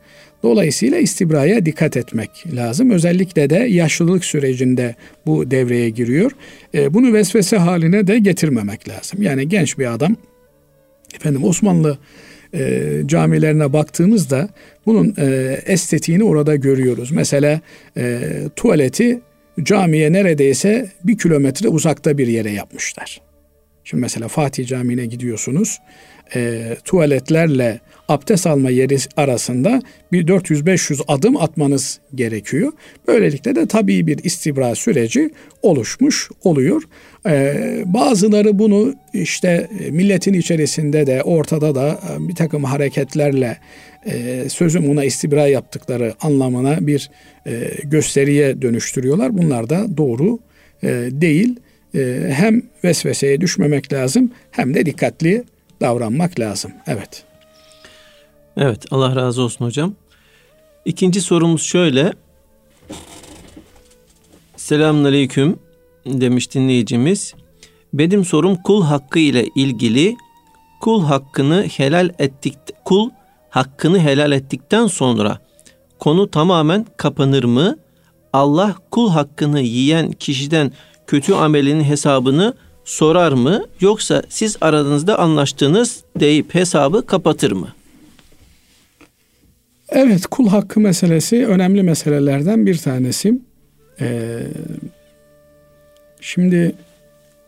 Dolayısıyla 0.43 0.97
istibraya 0.97 1.65
dikkat 1.65 1.97
etmek 1.97 2.29
lazım. 2.55 2.89
Özellikle 2.89 3.49
de 3.49 3.55
yaşlılık 3.55 4.25
sürecinde 4.25 4.95
bu 5.25 5.51
devreye 5.51 5.89
giriyor. 5.89 6.31
E, 6.73 6.93
bunu 6.93 7.13
vesvese 7.13 7.57
haline 7.57 8.07
de 8.07 8.19
getirmemek 8.19 8.89
lazım. 8.89 9.21
Yani 9.21 9.49
genç 9.49 9.77
bir 9.77 9.93
adam, 9.93 10.15
efendim 11.15 11.43
Osmanlı 11.43 11.97
e, 12.53 13.01
camilerine 13.05 13.74
baktığımızda 13.74 14.50
bunun 14.86 15.15
e, 15.17 15.58
estetiğini 15.65 16.24
orada 16.24 16.55
görüyoruz. 16.55 17.12
Mesela 17.12 17.62
e, 17.98 18.20
tuvaleti 18.55 19.22
camiye 19.63 20.13
neredeyse 20.13 20.91
bir 21.03 21.17
kilometre 21.17 21.67
uzakta 21.67 22.17
bir 22.17 22.27
yere 22.27 22.51
yapmışlar. 22.51 23.22
Şimdi 23.84 24.01
mesela 24.01 24.27
Fatih 24.27 24.67
Camii'ne 24.67 25.05
gidiyorsunuz. 25.05 25.79
E, 26.36 26.62
tuvaletlerle 26.86 27.79
abdest 28.10 28.48
alma 28.48 28.70
yeri 28.70 28.98
arasında 29.17 29.81
bir 30.12 30.27
400-500 30.27 31.01
adım 31.08 31.38
atmanız 31.38 32.00
gerekiyor. 32.15 32.72
Böylelikle 33.08 33.55
de 33.55 33.67
tabii 33.67 34.08
bir 34.08 34.24
istibra 34.24 34.75
süreci 34.75 35.29
oluşmuş 35.62 36.29
oluyor. 36.43 36.84
Ee, 37.27 37.84
bazıları 37.86 38.60
bunu 38.60 38.93
işte 39.13 39.67
milletin 39.89 40.34
içerisinde 40.34 41.08
de 41.08 41.24
ortada 41.24 41.75
da 41.75 41.89
e, 41.89 42.27
bir 42.27 42.36
takım 42.36 42.63
hareketlerle 42.63 43.58
e, 44.05 44.46
sözüm 44.50 44.89
ona 44.89 45.03
istibra 45.03 45.48
yaptıkları 45.48 46.13
anlamına 46.22 46.88
bir 46.88 47.10
e, 47.48 47.72
gösteriye 47.84 48.62
dönüştürüyorlar. 48.62 49.38
Bunlar 49.38 49.70
da 49.70 49.98
doğru 49.98 50.39
e, 50.84 50.88
değil. 51.12 51.60
E, 51.96 52.29
hem 52.31 52.62
vesveseye 52.84 53.41
düşmemek 53.41 53.93
lazım 53.93 54.31
hem 54.51 54.74
de 54.74 54.86
dikkatli 54.86 55.43
davranmak 55.81 56.39
lazım. 56.39 56.72
Evet. 56.88 57.30
Evet 58.58 58.86
Allah 58.91 59.15
razı 59.15 59.41
olsun 59.41 59.65
hocam. 59.65 59.93
İkinci 60.86 61.22
sorumuz 61.22 61.62
şöyle. 61.62 62.13
Selamun 64.55 65.03
Aleyküm 65.03 65.60
demiş 66.05 66.53
dinleyicimiz. 66.53 67.34
Benim 67.93 68.25
sorum 68.25 68.55
kul 68.55 68.84
hakkı 68.84 69.20
ile 69.20 69.46
ilgili 69.55 70.15
kul 70.81 71.03
hakkını 71.03 71.67
helal 71.77 72.10
ettik 72.20 72.58
kul 72.86 73.10
hakkını 73.50 74.00
helal 74.00 74.31
ettikten 74.31 74.88
sonra 74.88 75.39
konu 76.00 76.31
tamamen 76.31 76.86
kapanır 76.98 77.43
mı? 77.43 77.77
Allah 78.34 78.75
kul 78.91 79.10
hakkını 79.10 79.62
yiyen 79.62 80.12
kişiden 80.12 80.72
kötü 81.08 81.34
amelinin 81.34 81.84
hesabını 81.84 82.53
sorar 82.86 83.31
mı? 83.31 83.65
Yoksa 83.79 84.24
siz 84.29 84.58
aranızda 84.62 85.20
anlaştınız 85.20 86.03
deyip 86.20 86.55
hesabı 86.55 87.05
kapatır 87.05 87.51
mı? 87.51 87.67
Evet 89.91 90.25
kul 90.25 90.48
hakkı 90.48 90.79
meselesi 90.79 91.48
önemli 91.48 91.83
meselelerden 91.83 92.65
bir 92.65 92.77
tanesi. 92.77 93.39
Ee, 94.01 94.39
şimdi 96.21 96.75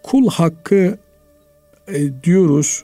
kul 0.04 0.30
hakkı 0.30 0.98
e, 1.88 2.24
diyoruz. 2.24 2.84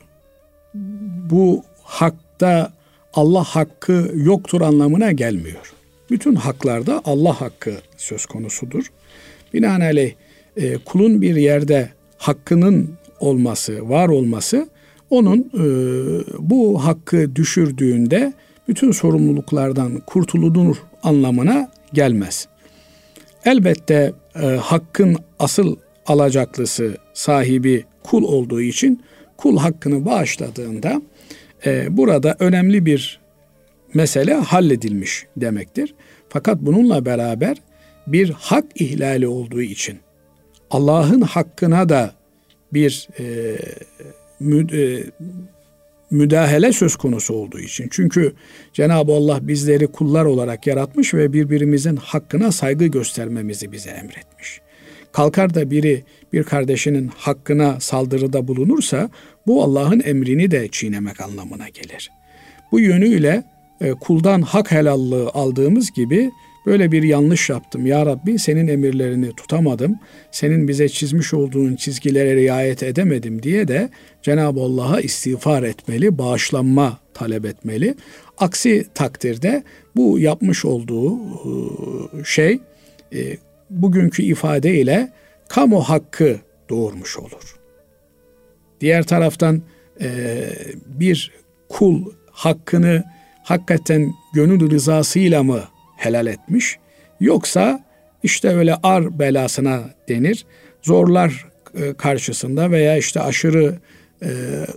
Bu 1.30 1.64
hakta 1.84 2.74
Allah 3.14 3.44
hakkı 3.44 4.12
yoktur 4.16 4.62
anlamına 4.62 5.12
gelmiyor. 5.12 5.74
Bütün 6.12 6.36
haklarda 6.36 7.02
Allah 7.06 7.42
hakkı 7.42 7.74
söz 7.98 8.26
konusudur. 8.26 8.86
Binaenaleyh 9.54 10.14
e, 10.58 10.78
kulun 10.78 11.22
bir 11.22 11.36
yerde 11.36 11.90
hakkının 12.18 12.94
olması, 13.20 13.90
var 13.90 14.10
olması 14.10 14.70
onun 15.10 15.40
e, 15.40 15.64
bu 16.40 16.86
hakkı 16.86 17.36
düşürdüğünde 17.36 18.34
bütün 18.70 18.92
sorumluluklardan 18.92 20.00
kurtulunur 20.00 20.78
anlamına 21.04 21.72
gelmez. 21.94 22.48
Elbette 23.46 24.14
e, 24.36 24.46
hakkın 24.46 25.18
asıl 25.40 25.76
alacaklısı 26.06 26.98
sahibi 27.14 27.86
kul 28.04 28.24
olduğu 28.24 28.62
için 28.62 29.04
kul 29.38 29.58
hakkını 29.58 30.06
bağışladığında 30.06 31.02
e, 31.66 31.98
burada 31.98 32.36
önemli 32.40 32.86
bir 32.86 33.20
mesele 33.94 34.34
halledilmiş 34.34 35.26
demektir. 35.38 35.96
Fakat 36.30 36.62
bununla 36.62 37.06
beraber 37.06 37.58
bir 38.08 38.30
hak 38.30 38.66
ihlali 38.76 39.28
olduğu 39.28 39.62
için 39.62 40.00
Allah'ın 40.72 41.22
hakkına 41.22 41.90
da 41.90 42.12
bir 42.74 43.08
e, 43.20 43.56
mü, 44.40 44.68
e, 44.78 45.04
müdahale 46.12 46.74
söz 46.74 46.96
konusu 46.96 47.34
olduğu 47.34 47.60
için. 47.60 47.88
Çünkü 47.92 48.34
Cenab-ı 48.74 49.14
Allah 49.14 49.48
bizleri 49.48 49.88
kullar 49.88 50.26
olarak 50.26 50.68
yaratmış 50.68 51.14
ve 51.14 51.34
birbirimizin 51.34 51.96
hakkına 51.96 52.52
saygı 52.52 52.86
göstermemizi 52.86 53.72
bize 53.72 53.90
emretmiş. 53.90 54.62
Kalkar 55.12 55.54
da 55.54 55.72
biri 55.72 56.04
bir 56.34 56.44
kardeşinin 56.44 57.12
hakkına 57.18 57.80
saldırıda 57.80 58.48
bulunursa 58.48 59.10
bu 59.48 59.64
Allah'ın 59.64 60.02
emrini 60.06 60.52
de 60.52 60.68
çiğnemek 60.68 61.22
anlamına 61.22 61.70
gelir. 61.70 62.12
Bu 62.72 62.80
yönüyle 62.80 63.44
e, 63.82 63.92
kuldan 63.92 64.42
hak 64.42 64.72
helallığı 64.72 65.30
aldığımız 65.30 65.92
gibi 65.92 66.32
Böyle 66.70 66.92
bir 66.92 67.04
yanlış 67.04 67.50
yaptım. 67.50 67.86
Ya 67.86 68.06
Rabbi 68.06 68.40
senin 68.40 68.68
emirlerini 68.68 69.36
tutamadım. 69.36 70.00
Senin 70.32 70.68
bize 70.68 70.90
çizmiş 70.90 71.34
olduğun 71.34 71.76
çizgilere 71.76 72.36
riayet 72.36 72.84
edemedim 72.84 73.44
diye 73.44 73.68
de 73.68 73.90
Cenab-ı 74.22 74.60
Allah'a 74.60 75.02
istiğfar 75.02 75.64
etmeli, 75.64 76.18
bağışlanma 76.18 77.00
talep 77.14 77.46
etmeli. 77.46 77.96
Aksi 78.38 78.86
takdirde 78.94 79.64
bu 79.96 80.20
yapmış 80.20 80.66
olduğu 80.66 81.18
e, 81.18 82.24
şey 82.26 82.60
e, 83.14 83.38
bugünkü 83.70 84.24
ifadeyle 84.24 85.14
kamu 85.48 85.82
hakkı 85.82 86.40
doğurmuş 86.70 87.18
olur. 87.18 87.60
Diğer 88.82 89.04
taraftan 89.04 89.62
e, 90.02 90.10
bir 90.86 91.32
kul 91.70 92.06
hakkını 92.32 93.04
hakikaten 93.44 94.14
gönül 94.34 94.72
rızasıyla 94.72 95.44
mı 95.44 95.64
helal 96.00 96.28
etmiş. 96.28 96.78
Yoksa 97.20 97.84
işte 98.24 98.50
öyle 98.50 98.76
ar 98.84 99.20
belasına 99.20 99.84
denir. 100.10 100.46
Zorlar 100.82 101.46
e, 101.78 101.94
karşısında 101.94 102.72
veya 102.72 102.98
işte 102.98 103.22
aşırı 103.22 103.76
e, 104.24 104.30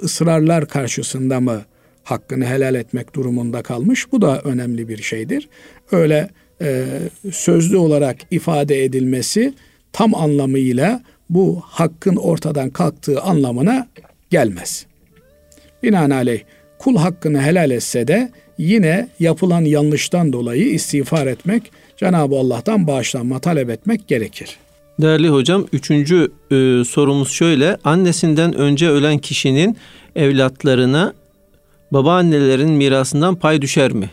ısrarlar 0.03 0.69
karşısında 0.69 1.41
mı 1.41 1.63
hakkını 2.05 2.47
helal 2.47 2.75
etmek 2.75 3.15
durumunda 3.15 3.63
kalmış? 3.63 4.13
Bu 4.13 4.23
da 4.23 4.41
önemli 4.41 4.89
bir 4.89 5.03
şeydir. 5.03 5.49
Öyle 5.93 6.31
e, 6.63 6.85
sözlü 7.33 7.77
olarak 7.77 8.17
ifade 8.31 8.85
edilmesi 8.85 9.55
tam 9.93 10.15
anlamıyla 10.15 11.03
bu 11.31 11.63
hakkın 11.67 12.17
ortadan 12.17 12.71
kalktığı 12.71 13.21
anlamına 13.21 13.89
gelmez. 14.31 14.87
Binaenaleyh 15.83 16.43
kul 16.79 16.97
hakkını 16.97 17.43
helal 17.43 17.71
etse 17.71 18.09
de 18.09 18.33
yine 18.63 19.09
yapılan 19.21 19.61
yanlıştan 19.61 20.33
dolayı 20.33 20.69
istiğfar 20.69 21.27
etmek, 21.27 21.71
Cenab-ı 21.97 22.37
Allah'tan 22.37 22.87
bağışlanma 22.87 23.39
talep 23.39 23.71
etmek 23.71 24.09
gerekir. 24.09 24.57
Değerli 25.01 25.29
hocam, 25.29 25.67
üçüncü 25.73 26.33
e, 26.51 26.85
sorumuz 26.85 27.31
şöyle. 27.31 27.77
Annesinden 27.85 28.55
önce 28.55 28.89
ölen 28.89 29.19
kişinin 29.19 29.77
evlatlarına 30.17 31.15
babaannelerin 31.91 32.71
mirasından 32.71 33.35
pay 33.35 33.63
düşer 33.63 33.93
mi? 33.93 34.11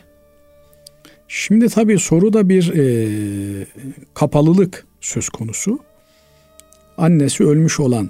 Şimdi 1.27 1.70
tabii 1.70 2.00
soruda 2.00 2.50
bir 2.50 2.74
e, 2.75 3.65
kapalılık 4.13 4.88
söz 5.01 5.29
konusu. 5.29 5.79
Annesi 6.98 7.44
ölmüş 7.44 7.79
olan 7.79 8.10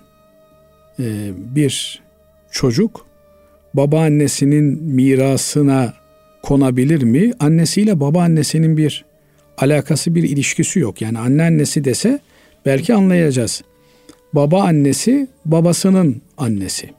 e, 1.00 1.31
bir 1.36 2.01
çocuk 2.51 3.05
babaannesinin 3.74 4.84
mirasına 4.84 5.93
konabilir 6.43 7.03
mi? 7.03 7.31
Annesiyle 7.39 8.00
babaannesinin 8.00 8.77
bir 8.77 9.05
alakası 9.58 10.15
bir 10.15 10.24
ilişkisi 10.24 10.79
yok. 10.79 11.01
Yani 11.01 11.19
anneannesi 11.19 11.84
dese 11.84 12.19
belki 12.65 12.93
anlayacağız. 12.93 13.62
Baba 14.34 14.63
annesi 14.63 15.27
babasının 15.46 16.22
annesi. 16.38 16.89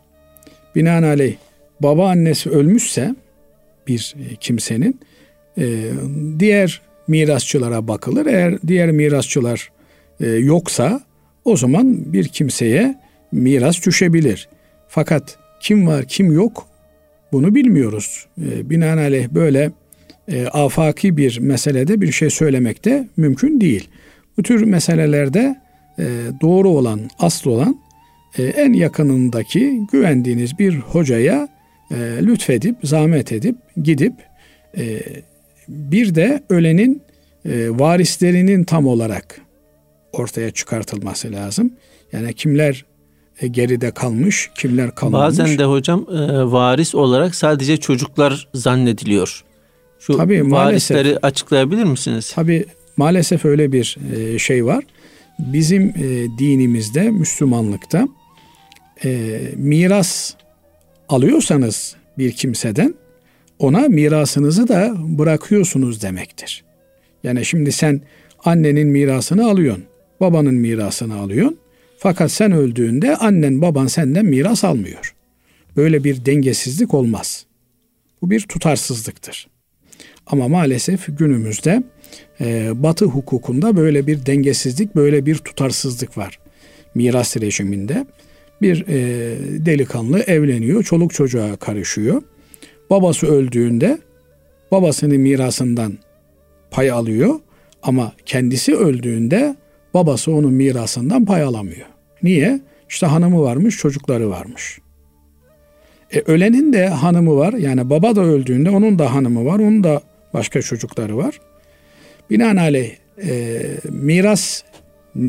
Binaenaleyh 0.77 1.35
baba 1.81 2.09
annesi 2.09 2.51
ölmüşse 2.51 3.15
bir 3.87 4.15
kimsenin 4.41 5.01
e, 5.59 5.91
diğer 6.39 6.81
mirasçılara 7.09 7.89
bakılır. 7.89 8.27
Eğer 8.27 8.59
diğer 8.67 8.91
mirasçılar 8.91 9.71
e, 10.21 10.27
yoksa 10.27 11.01
o 11.45 11.57
zaman 11.57 12.13
bir 12.13 12.29
kimseye 12.29 12.99
miras 13.33 13.87
düşebilir. 13.87 14.49
Fakat 14.89 15.39
kim 15.61 15.87
var 15.87 16.05
kim 16.05 16.33
yok 16.33 16.67
bunu 17.33 17.55
bilmiyoruz. 17.55 18.27
E, 18.39 18.71
binaenaleyh 18.71 19.29
böyle 19.29 19.71
e, 20.29 20.47
afaki 20.47 21.17
bir 21.17 21.39
meselede 21.41 22.01
bir 22.01 22.13
şey 22.13 22.31
söylemek 22.31 22.85
de 22.85 23.09
mümkün 23.17 23.61
değil. 23.61 23.89
Bu 24.39 24.43
tür 24.43 24.65
meselelerde 24.65 25.57
e, 25.99 26.05
doğru 26.41 26.69
olan, 26.69 27.01
asıl 27.19 27.51
olan 27.51 27.81
e, 28.39 28.43
en 28.43 28.73
yakınındaki 28.73 29.81
güvendiğiniz 29.93 30.59
bir 30.59 30.79
hocaya 30.79 31.49
e, 31.91 31.97
lütfedip, 31.97 32.77
zahmet 32.83 33.33
edip, 33.33 33.57
gidip 33.83 34.13
e, 34.79 35.01
bir 35.69 36.15
de 36.15 36.43
ölenin 36.49 37.03
e, 37.45 37.71
varislerinin 37.71 38.65
tam 38.65 38.87
olarak 38.87 39.41
ortaya 40.13 40.51
çıkartılması 40.51 41.33
lazım. 41.33 41.73
Yani 42.13 42.33
kimler 42.33 42.85
geride 43.47 43.91
kalmış, 43.91 44.51
kimler 44.55 44.95
kalmamış. 44.95 45.27
Bazen 45.27 45.59
de 45.59 45.65
hocam 45.65 46.07
e, 46.13 46.53
varis 46.53 46.95
olarak 46.95 47.35
sadece 47.35 47.77
çocuklar 47.77 48.49
zannediliyor. 48.55 49.45
Şu 49.99 50.17
Tabii, 50.17 50.51
varisleri 50.51 50.99
maalesef, 50.99 51.25
açıklayabilir 51.25 51.85
misiniz? 51.85 52.33
Tabii 52.35 52.65
maalesef 52.97 53.45
öyle 53.45 53.73
bir 53.73 53.97
e, 54.17 54.39
şey 54.39 54.67
var. 54.67 54.85
Bizim 55.39 55.83
e, 55.83 56.39
dinimizde, 56.39 57.11
Müslümanlıkta 57.11 58.09
e, 59.05 59.41
miras 59.57 60.35
alıyorsanız 61.09 61.97
bir 62.19 62.33
kimseden 62.33 62.95
ona 63.59 63.81
mirasınızı 63.81 64.69
da 64.69 64.95
bırakıyorsunuz 64.99 66.03
demektir. 66.03 66.65
Yani 67.25 67.45
şimdi 67.45 67.73
sen 67.73 68.01
annenin 68.45 68.89
mirasını 68.89 69.51
alıyorsun, 69.51 69.85
babanın 70.21 70.55
mirasını 70.55 71.17
alıyorsun. 71.21 71.60
Fakat 72.03 72.31
sen 72.31 72.53
öldüğünde 72.53 73.17
annen 73.17 73.63
baban 73.63 73.87
senden 73.87 74.25
miras 74.25 74.65
almıyor. 74.65 75.15
Böyle 75.77 76.05
bir 76.05 76.25
dengesizlik 76.27 76.95
olmaz. 76.95 77.47
Bu 78.23 78.31
bir 78.31 78.41
tutarsızlıktır. 78.41 79.49
Ama 80.27 80.49
maalesef 80.49 81.19
günümüzde 81.19 81.83
e, 82.41 82.71
Batı 82.83 83.05
hukukunda 83.05 83.77
böyle 83.77 84.07
bir 84.07 84.27
dengesizlik, 84.27 84.97
böyle 84.97 85.27
bir 85.27 85.37
tutarsızlık 85.37 86.19
var. 86.19 86.39
Miras 86.95 87.37
rejiminde 87.37 88.07
bir 88.63 88.85
e, 88.89 88.97
delikanlı 89.67 90.21
evleniyor, 90.21 90.83
çoluk 90.83 91.15
çocuğa 91.15 91.57
karışıyor. 91.57 92.23
Babası 92.91 93.27
öldüğünde 93.27 93.99
babasının 94.71 95.21
mirasından 95.21 95.99
pay 96.71 96.91
alıyor 96.91 97.41
ama 97.83 98.13
kendisi 98.27 98.77
öldüğünde 98.77 99.57
babası 99.95 100.33
onun 100.33 100.53
mirasından 100.53 101.25
pay 101.25 101.43
alamıyor. 101.43 101.87
Niye? 102.23 102.61
İşte 102.89 103.07
hanımı 103.07 103.43
varmış, 103.43 103.77
çocukları 103.77 104.31
varmış. 104.31 104.79
E, 106.13 106.21
ölenin 106.27 106.73
de 106.73 106.89
hanımı 106.89 107.37
var. 107.37 107.53
Yani 107.53 107.91
baba 107.91 108.17
da 108.17 108.21
öldüğünde 108.21 108.71
onun 108.71 108.99
da 108.99 109.15
hanımı 109.15 109.45
var, 109.45 109.59
onun 109.59 109.85
da 109.85 110.03
başka 110.35 110.63
çocukları 110.63 111.17
var. 111.17 111.41
Binaenaleyh 112.31 112.91
e, 113.23 113.61
miras 113.89 114.63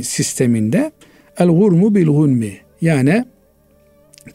sisteminde 0.02 0.92
el 1.40 1.48
gurmu 1.48 1.96
bil 1.96 2.06
gunmi 2.06 2.58
yani 2.82 3.26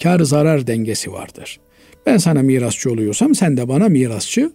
kar 0.03 0.21
zarar 0.21 0.67
dengesi 0.67 1.13
vardır. 1.13 1.61
Ben 2.07 2.17
sana 2.17 2.43
mirasçı 2.43 2.93
oluyorsam 2.93 3.35
sen 3.35 3.57
de 3.57 3.69
bana 3.69 3.89
mirasçı 3.89 4.53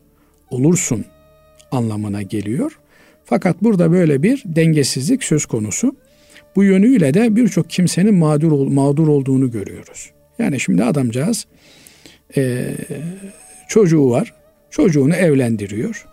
olursun 0.50 1.06
anlamına 1.72 2.22
geliyor. 2.22 2.80
Fakat 3.32 3.64
burada 3.64 3.92
böyle 3.92 4.24
bir 4.24 4.44
dengesizlik 4.46 5.24
söz 5.24 5.46
konusu. 5.46 5.96
Bu 6.56 6.64
yönüyle 6.64 7.14
de 7.14 7.36
birçok 7.36 7.70
kimsenin 7.70 8.14
mağdur 8.16 8.68
mağdur 8.68 9.08
olduğunu 9.08 9.52
görüyoruz. 9.52 10.12
Yani 10.40 10.60
şimdi 10.60 10.84
adamcağız 10.84 11.46
e, 12.38 12.68
çocuğu 13.68 14.10
var. 14.10 14.34
Çocuğunu 14.70 15.16
evlendiriyor. 15.16 16.08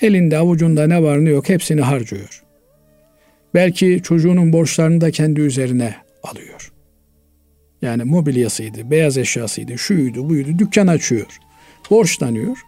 Elinde 0.00 0.38
avucunda 0.38 0.86
ne 0.86 1.02
var 1.02 1.24
ne 1.24 1.30
yok 1.30 1.48
hepsini 1.48 1.80
harcıyor. 1.80 2.42
Belki 3.54 4.00
çocuğunun 4.02 4.52
borçlarını 4.52 5.00
da 5.00 5.10
kendi 5.10 5.40
üzerine 5.40 5.94
alıyor. 6.22 6.72
Yani 7.82 8.04
mobilyasıydı, 8.04 8.90
beyaz 8.90 9.18
eşyasıydı, 9.18 9.78
şuydu, 9.78 10.28
buydu, 10.28 10.58
dükkan 10.58 10.86
açıyor. 10.86 11.38
Borçlanıyor. 11.90 12.58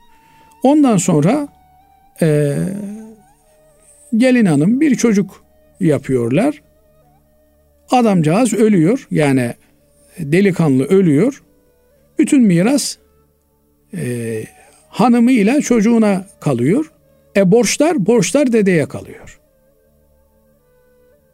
Ondan 0.62 0.96
sonra 0.96 1.48
e, 2.22 2.56
gelin 4.16 4.46
hanım 4.46 4.80
bir 4.80 4.94
çocuk 4.94 5.44
yapıyorlar. 5.80 6.62
Adamcağız 7.90 8.54
ölüyor. 8.54 9.06
Yani 9.10 9.54
delikanlı 10.18 10.84
ölüyor. 10.84 11.42
Bütün 12.18 12.42
miras 12.42 12.96
e, 13.94 14.44
hanımıyla 14.88 15.60
çocuğuna 15.60 16.26
kalıyor. 16.40 16.92
E 17.36 17.50
borçlar, 17.50 18.06
borçlar 18.06 18.52
dedeye 18.52 18.88
kalıyor. 18.88 19.40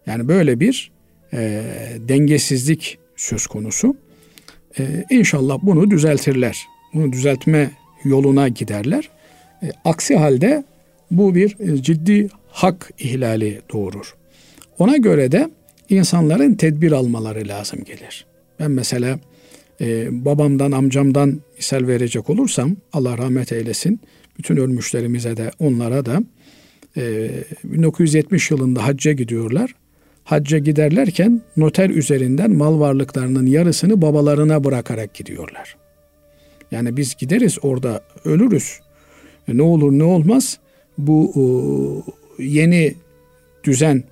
Yani 0.06 0.28
böyle 0.28 0.60
bir 0.60 0.90
e, 1.32 1.62
dengesizlik 2.08 2.98
söz 3.16 3.46
konusu. 3.46 3.96
E, 4.78 5.04
inşallah 5.10 5.58
bunu 5.62 5.90
düzeltirler. 5.90 6.66
Bunu 6.94 7.12
düzeltme 7.12 7.70
yoluna 8.04 8.48
giderler. 8.48 9.08
E, 9.62 9.66
aksi 9.84 10.16
halde 10.16 10.64
bu 11.10 11.34
bir 11.34 11.56
e, 11.60 11.82
ciddi 11.82 12.28
hak 12.56 12.90
ihlali 12.98 13.60
doğurur. 13.72 14.14
Ona 14.78 14.96
göre 14.96 15.32
de 15.32 15.50
insanların 15.88 16.54
tedbir 16.54 16.92
almaları 16.92 17.48
lazım 17.48 17.84
gelir. 17.84 18.26
Ben 18.60 18.70
mesela 18.70 19.18
e, 19.80 20.08
babamdan, 20.24 20.72
amcamdan 20.72 21.40
misal 21.56 21.86
verecek 21.86 22.30
olursam 22.30 22.76
Allah 22.92 23.18
rahmet 23.18 23.52
eylesin. 23.52 24.00
Bütün 24.38 24.56
ölmüşlerimize 24.56 25.36
de 25.36 25.50
onlara 25.58 26.06
da 26.06 26.20
e, 26.96 27.30
1970 27.64 28.50
yılında 28.50 28.86
hacca 28.86 29.12
gidiyorlar. 29.12 29.74
Hacca 30.24 30.58
giderlerken 30.58 31.42
noter 31.56 31.90
üzerinden 31.90 32.50
mal 32.50 32.80
varlıklarının 32.80 33.46
yarısını 33.46 34.02
babalarına 34.02 34.64
bırakarak 34.64 35.14
gidiyorlar. 35.14 35.76
Yani 36.70 36.96
biz 36.96 37.14
gideriz 37.14 37.58
orada 37.62 38.00
ölürüz. 38.24 38.80
E, 39.48 39.56
ne 39.56 39.62
olur 39.62 39.92
ne 39.92 40.04
olmaz 40.04 40.58
bu 40.98 41.32
e, 41.36 42.25
yeni 42.38 42.94
düzen 43.64 44.04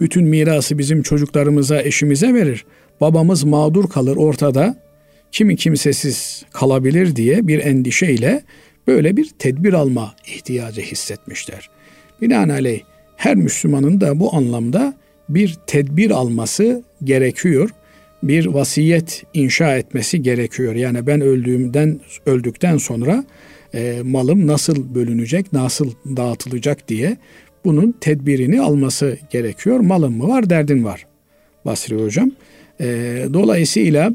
bütün 0.00 0.24
mirası 0.24 0.78
bizim 0.78 1.02
çocuklarımıza, 1.02 1.82
eşimize 1.82 2.34
verir. 2.34 2.64
Babamız 3.00 3.44
mağdur 3.44 3.88
kalır 3.88 4.16
ortada. 4.16 4.76
Kimi 5.32 5.56
kimsesiz 5.56 6.44
kalabilir 6.52 7.16
diye 7.16 7.48
bir 7.48 7.58
endişeyle 7.58 8.42
böyle 8.86 9.16
bir 9.16 9.30
tedbir 9.38 9.72
alma 9.72 10.14
ihtiyacı 10.26 10.80
hissetmişler. 10.80 11.70
Binaenaleyh 12.22 12.80
her 13.16 13.36
Müslümanın 13.36 14.00
da 14.00 14.20
bu 14.20 14.34
anlamda 14.36 14.94
bir 15.28 15.56
tedbir 15.66 16.10
alması 16.10 16.82
gerekiyor. 17.04 17.70
Bir 18.22 18.46
vasiyet 18.46 19.22
inşa 19.34 19.76
etmesi 19.76 20.22
gerekiyor. 20.22 20.74
Yani 20.74 21.06
ben 21.06 21.20
öldüğümden 21.20 22.00
öldükten 22.26 22.76
sonra 22.76 23.24
e, 23.74 24.02
malım 24.04 24.46
nasıl 24.46 24.94
bölünecek, 24.94 25.52
nasıl 25.52 25.90
dağıtılacak 26.16 26.88
diye 26.88 27.16
bunun 27.64 27.94
tedbirini 28.00 28.60
alması 28.60 29.18
gerekiyor. 29.30 29.80
Malım 29.80 30.16
mı 30.16 30.28
var, 30.28 30.50
derdin 30.50 30.84
var 30.84 31.06
Basri 31.64 32.02
Hocam. 32.02 32.32
E, 32.80 32.86
dolayısıyla 33.32 34.12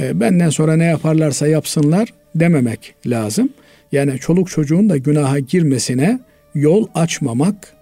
e, 0.00 0.20
benden 0.20 0.50
sonra 0.50 0.76
ne 0.76 0.84
yaparlarsa 0.84 1.48
yapsınlar 1.48 2.14
dememek 2.34 2.94
lazım. 3.06 3.48
Yani 3.92 4.18
çoluk 4.18 4.50
çocuğun 4.50 4.88
da 4.88 4.96
günaha 4.96 5.48
girmesine 5.48 6.20
yol 6.54 6.86
açmamak 6.94 7.72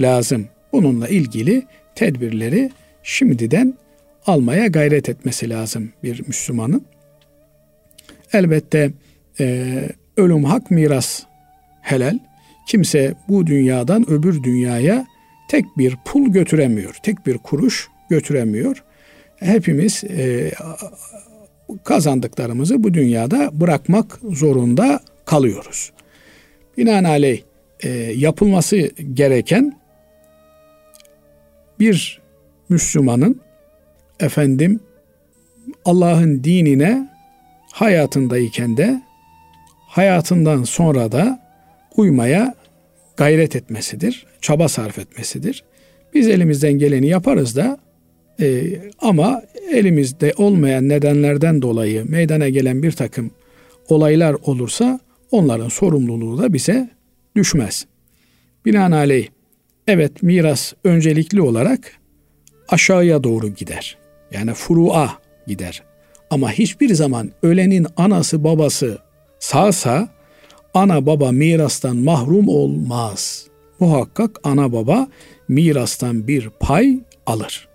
lazım. 0.00 0.48
Bununla 0.72 1.08
ilgili 1.08 1.62
tedbirleri 1.94 2.70
şimdiden 3.02 3.74
almaya 4.26 4.66
gayret 4.66 5.08
etmesi 5.08 5.50
lazım 5.50 5.92
bir 6.02 6.22
Müslümanın. 6.26 6.84
Elbette 8.32 8.90
e, 9.40 9.88
ölüm 10.16 10.44
hak 10.44 10.70
miras 10.70 11.22
helal. 11.80 12.18
Kimse 12.66 13.14
bu 13.28 13.46
dünyadan 13.46 14.10
öbür 14.10 14.42
dünyaya 14.42 15.06
tek 15.48 15.64
bir 15.78 15.96
pul 16.04 16.26
götüremiyor. 16.26 16.96
Tek 17.02 17.26
bir 17.26 17.38
kuruş 17.38 17.88
götüremiyor. 18.10 18.84
Hepimiz 19.36 20.04
e, 20.04 20.52
kazandıklarımızı 21.84 22.84
bu 22.84 22.94
dünyada 22.94 23.60
bırakmak 23.60 24.20
zorunda 24.30 25.00
kalıyoruz. 25.24 25.92
Binaenaleyh 26.78 27.42
e, 27.80 27.88
yapılması 27.98 28.76
gereken 29.14 29.80
bir 31.80 32.20
Müslümanın 32.68 33.40
efendim 34.20 34.80
Allah'ın 35.84 36.44
dinine 36.44 37.08
hayatındayken 37.72 38.76
de 38.76 39.02
hayatından 39.96 40.62
sonra 40.62 41.12
da 41.12 41.40
uymaya 41.96 42.54
gayret 43.16 43.56
etmesidir, 43.56 44.26
çaba 44.40 44.68
sarf 44.68 44.98
etmesidir. 44.98 45.64
Biz 46.14 46.28
elimizden 46.28 46.72
geleni 46.72 47.06
yaparız 47.06 47.56
da 47.56 47.78
e, 48.40 48.62
ama 48.98 49.42
elimizde 49.72 50.32
olmayan 50.36 50.88
nedenlerden 50.88 51.62
dolayı 51.62 52.10
meydana 52.10 52.48
gelen 52.48 52.82
bir 52.82 52.92
takım 52.92 53.30
olaylar 53.88 54.36
olursa 54.42 55.00
onların 55.30 55.68
sorumluluğu 55.68 56.42
da 56.42 56.52
bize 56.52 56.90
düşmez. 57.36 57.86
Binaenaleyh 58.64 59.28
evet 59.86 60.22
miras 60.22 60.72
öncelikli 60.84 61.40
olarak 61.40 61.92
aşağıya 62.68 63.24
doğru 63.24 63.48
gider. 63.48 63.98
Yani 64.32 64.54
furu'a 64.54 65.10
gider. 65.46 65.82
Ama 66.30 66.52
hiçbir 66.52 66.94
zaman 66.94 67.30
ölenin 67.42 67.86
anası 67.96 68.44
babası 68.44 69.05
sağsa 69.38 70.08
ana 70.74 71.06
baba 71.06 71.32
mirastan 71.32 71.96
mahrum 71.96 72.48
olmaz. 72.48 73.46
Muhakkak 73.80 74.40
ana 74.44 74.72
baba 74.72 75.08
mirastan 75.48 76.28
bir 76.28 76.50
pay 76.60 76.98
alır. 77.26 77.68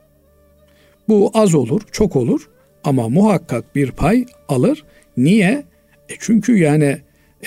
Bu 1.07 1.31
az 1.33 1.55
olur, 1.55 1.81
çok 1.91 2.15
olur 2.15 2.49
ama 2.83 3.09
muhakkak 3.09 3.75
bir 3.75 3.91
pay 3.91 4.25
alır. 4.47 4.83
Niye? 5.17 5.63
E 6.09 6.13
çünkü 6.19 6.57
yani 6.57 6.97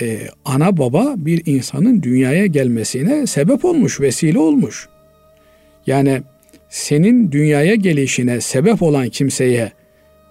e, 0.01 0.19
ana 0.45 0.77
baba 0.77 1.15
bir 1.17 1.43
insanın 1.47 2.03
dünyaya 2.03 2.47
gelmesine 2.47 3.27
sebep 3.27 3.65
olmuş, 3.65 4.01
vesile 4.01 4.39
olmuş. 4.39 4.89
Yani 5.87 6.23
senin 6.69 7.33
dünyaya 7.33 7.75
gelişine 7.75 8.41
sebep 8.41 8.83
olan 8.83 9.09
kimseye, 9.09 9.73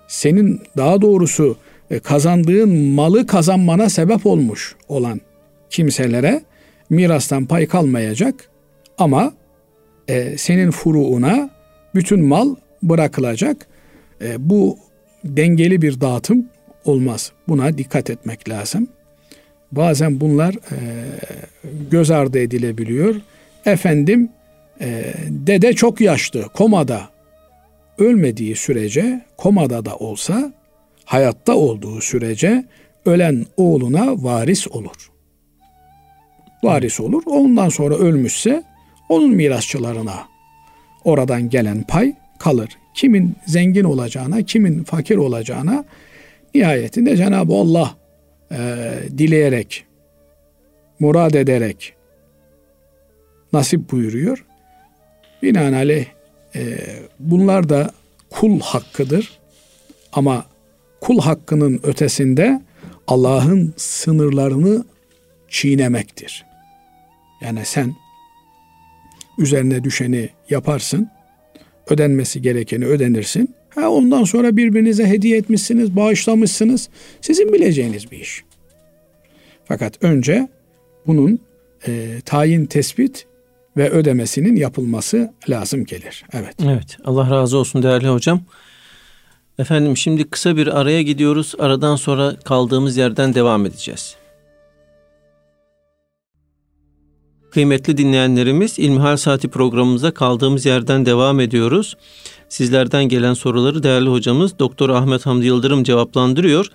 senin 0.08 0.62
daha 0.78 1.02
doğrusu 1.02 1.58
kazandığın 2.04 2.76
malı 2.76 3.28
kazanmana 3.28 3.90
sebep 3.90 4.26
olmuş 4.26 4.76
olan 4.88 5.22
kimselere 5.70 6.42
mirastan 6.90 7.46
pay 7.46 7.68
kalmayacak 7.68 8.50
ama 8.98 9.34
e, 10.08 10.38
senin 10.38 10.72
furuuna 10.72 11.50
bütün 11.96 12.26
mal 12.26 12.56
bırakılacak. 12.84 13.68
E, 14.22 14.50
bu 14.50 14.78
dengeli 15.24 15.82
bir 15.82 16.02
dağıtım 16.02 16.46
olmaz. 16.86 17.32
Buna 17.48 17.78
dikkat 17.78 18.10
etmek 18.10 18.50
lazım. 18.50 18.88
Bazen 19.72 20.22
bunlar 20.22 20.54
e, 20.54 20.78
göz 21.92 22.12
ardı 22.12 22.40
edilebiliyor. 22.40 23.16
Efendim 23.66 24.30
e, 24.82 25.14
dede 25.30 25.74
çok 25.74 26.02
yaşlı, 26.02 26.44
komada 26.44 27.10
ölmediği 27.98 28.56
sürece, 28.56 29.22
komada 29.38 29.86
da 29.86 29.96
olsa, 29.96 30.54
hayatta 31.06 31.56
olduğu 31.56 32.02
sürece 32.02 32.66
ölen 33.06 33.46
oğluna 33.58 34.24
varis 34.24 34.68
olur. 34.68 35.12
Varis 36.64 37.00
olur. 37.00 37.24
Ondan 37.26 37.70
sonra 37.70 37.96
ölmüşse 37.96 38.64
onun 39.10 39.36
mirasçılarına 39.36 40.28
oradan 41.04 41.50
gelen 41.50 41.84
pay 41.84 42.14
kalır. 42.40 42.70
Kimin 42.94 43.36
zengin 43.46 43.84
olacağına, 43.84 44.42
kimin 44.42 44.84
fakir 44.84 45.18
olacağına 45.18 45.86
nihayetinde 46.56 47.18
Cenab-ı 47.18 47.54
Allah 47.54 47.96
e, 48.52 48.58
dileyerek, 49.18 49.86
murad 51.00 51.34
ederek 51.34 51.94
nasip 53.54 53.92
buyuruyor. 53.92 54.46
Binaenaleyh 55.44 56.06
e, 56.56 56.62
bunlar 57.20 57.70
da 57.70 57.92
kul 58.30 58.60
hakkıdır. 58.60 59.40
Ama 60.14 60.46
kul 61.04 61.20
hakkının 61.20 61.80
ötesinde 61.84 62.62
Allah'ın 63.08 63.74
sınırlarını 63.78 64.84
çiğnemektir. 65.50 66.46
Yani 67.42 67.60
sen 67.66 67.96
üzerine 69.38 69.84
düşeni 69.84 70.30
yaparsın, 70.50 71.10
ödenmesi 71.90 72.42
gerekeni 72.42 72.86
ödenirsin. 72.86 73.56
Ha 73.70 73.90
ondan 73.90 74.24
sonra 74.24 74.58
birbirinize 74.58 75.06
hediye 75.06 75.38
etmişsiniz, 75.38 75.96
bağışlamışsınız. 75.96 76.90
Sizin 77.22 77.54
bileceğiniz 77.54 78.12
bir 78.12 78.20
iş. 78.20 78.44
Fakat 79.66 80.04
önce 80.04 80.48
bunun 81.08 81.40
e, 81.88 82.22
tayin 82.26 82.66
tespit 82.66 83.26
ve 83.78 83.90
ödemesinin 83.90 84.56
yapılması 84.56 85.34
lazım 85.50 85.86
gelir. 85.86 86.26
Evet. 86.34 86.56
Evet. 86.64 86.98
Allah 87.06 87.30
razı 87.30 87.58
olsun 87.58 87.84
değerli 87.84 88.08
hocam. 88.08 88.42
Efendim 89.60 89.98
şimdi 89.98 90.24
kısa 90.24 90.58
bir 90.58 90.80
araya 90.80 91.02
gidiyoruz. 91.02 91.54
Aradan 91.60 91.96
sonra 91.96 92.36
kaldığımız 92.36 92.98
yerden 92.98 93.34
devam 93.34 93.66
edeceğiz. 93.66 94.16
Kıymetli 97.52 97.98
dinleyenlerimiz 97.98 98.80
İlmihal 98.80 99.18
Saati 99.18 99.48
programımıza 99.48 100.12
kaldığımız 100.12 100.66
yerden 100.66 101.06
devam 101.06 101.40
ediyoruz. 101.40 101.98
Sizlerden 102.50 103.04
gelen 103.04 103.34
soruları 103.34 103.84
değerli 103.84 104.10
hocamız 104.10 104.60
Doktor 104.60 104.90
Ahmet 104.90 105.26
Hamdi 105.26 105.46
Yıldırım 105.46 105.84
cevaplandırıyor. 105.84 106.68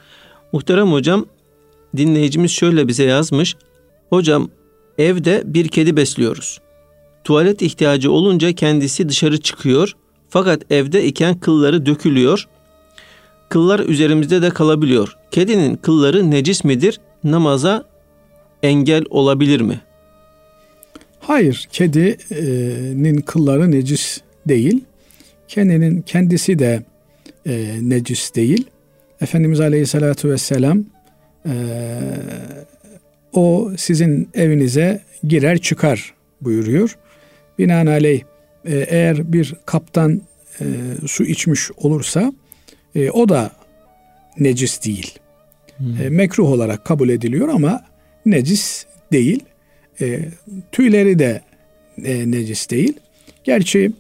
Muhterem 0.53 0.93
hocam 0.93 1.27
dinleyicimiz 1.97 2.51
şöyle 2.51 2.89
bize 2.89 3.05
yazmış. 3.05 3.57
Hocam 4.11 4.51
evde 4.99 5.43
bir 5.45 5.69
kedi 5.69 5.97
besliyoruz. 5.97 6.61
Tuvalet 7.25 7.63
ihtiyacı 7.63 8.13
olunca 8.13 8.53
kendisi 8.53 9.09
dışarı 9.09 9.41
çıkıyor. 9.41 9.93
Fakat 10.29 10.73
evde 10.73 11.05
iken 11.05 11.41
kılları 11.41 11.87
dökülüyor. 11.87 12.49
Kıllar 13.49 13.81
üzerimizde 13.81 14.43
de 14.43 14.51
kalabiliyor. 14.51 15.17
Kedinin 15.31 15.77
kılları 15.77 16.31
necis 16.31 16.65
midir? 16.65 17.01
Namaza 17.25 17.85
engel 18.63 19.05
olabilir 19.11 19.61
mi? 19.61 19.81
Hayır, 21.21 21.69
kedinin 21.73 23.21
kılları 23.21 23.71
necis 23.71 24.21
değil. 24.49 24.85
Kedinin 25.49 26.03
kendisi 26.03 26.59
de 26.59 26.83
e, 27.47 27.77
necis 27.81 28.35
değil. 28.35 28.67
Efendimiz 29.21 29.61
Aleyhisselatü 29.61 30.31
Vesselam 30.31 30.85
e, 31.47 31.53
o 33.33 33.71
sizin 33.77 34.29
evinize 34.35 35.01
girer 35.25 35.59
çıkar 35.59 36.15
buyuruyor. 36.41 36.99
Binaenaleyh 37.59 38.23
e, 38.65 38.77
eğer 38.89 39.33
bir 39.33 39.55
kaptan 39.67 40.23
e, 40.61 40.65
su 41.07 41.25
içmiş 41.25 41.71
olursa 41.77 42.33
e, 42.95 43.11
o 43.11 43.29
da 43.29 43.51
necis 44.39 44.85
değil. 44.85 45.19
Hmm. 45.77 46.03
E, 46.03 46.09
mekruh 46.09 46.49
olarak 46.49 46.85
kabul 46.85 47.09
ediliyor 47.09 47.49
ama 47.49 47.85
necis 48.27 48.87
değil. 49.13 49.45
E, 50.01 50.21
tüyleri 50.73 51.19
de 51.19 51.41
e, 52.05 52.31
necis 52.31 52.71
değil. 52.71 52.93
Gerçi 53.45 53.93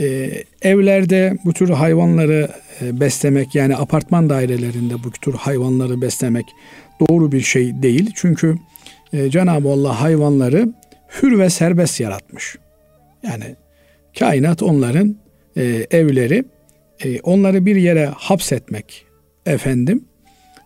e, 0.00 0.30
evlerde 0.62 1.38
bu 1.44 1.52
tür 1.52 1.68
hayvanları 1.68 2.48
e, 2.82 3.00
beslemek 3.00 3.54
yani 3.54 3.76
apartman 3.76 4.30
dairelerinde 4.30 4.94
bu 5.04 5.10
tür 5.10 5.34
hayvanları 5.34 6.00
beslemek 6.00 6.46
doğru 7.00 7.32
bir 7.32 7.40
şey 7.40 7.82
değil. 7.82 8.10
Çünkü 8.14 8.56
e, 9.12 9.30
Cenab-ı 9.30 9.68
Allah 9.68 10.00
hayvanları 10.00 10.68
hür 11.22 11.38
ve 11.38 11.50
serbest 11.50 12.00
yaratmış. 12.00 12.56
Yani 13.22 13.56
kainat 14.18 14.62
onların 14.62 15.16
e, 15.56 15.86
evleri, 15.90 16.44
e, 17.04 17.20
onları 17.20 17.66
bir 17.66 17.76
yere 17.76 18.06
hapsetmek 18.06 19.06
efendim 19.46 20.04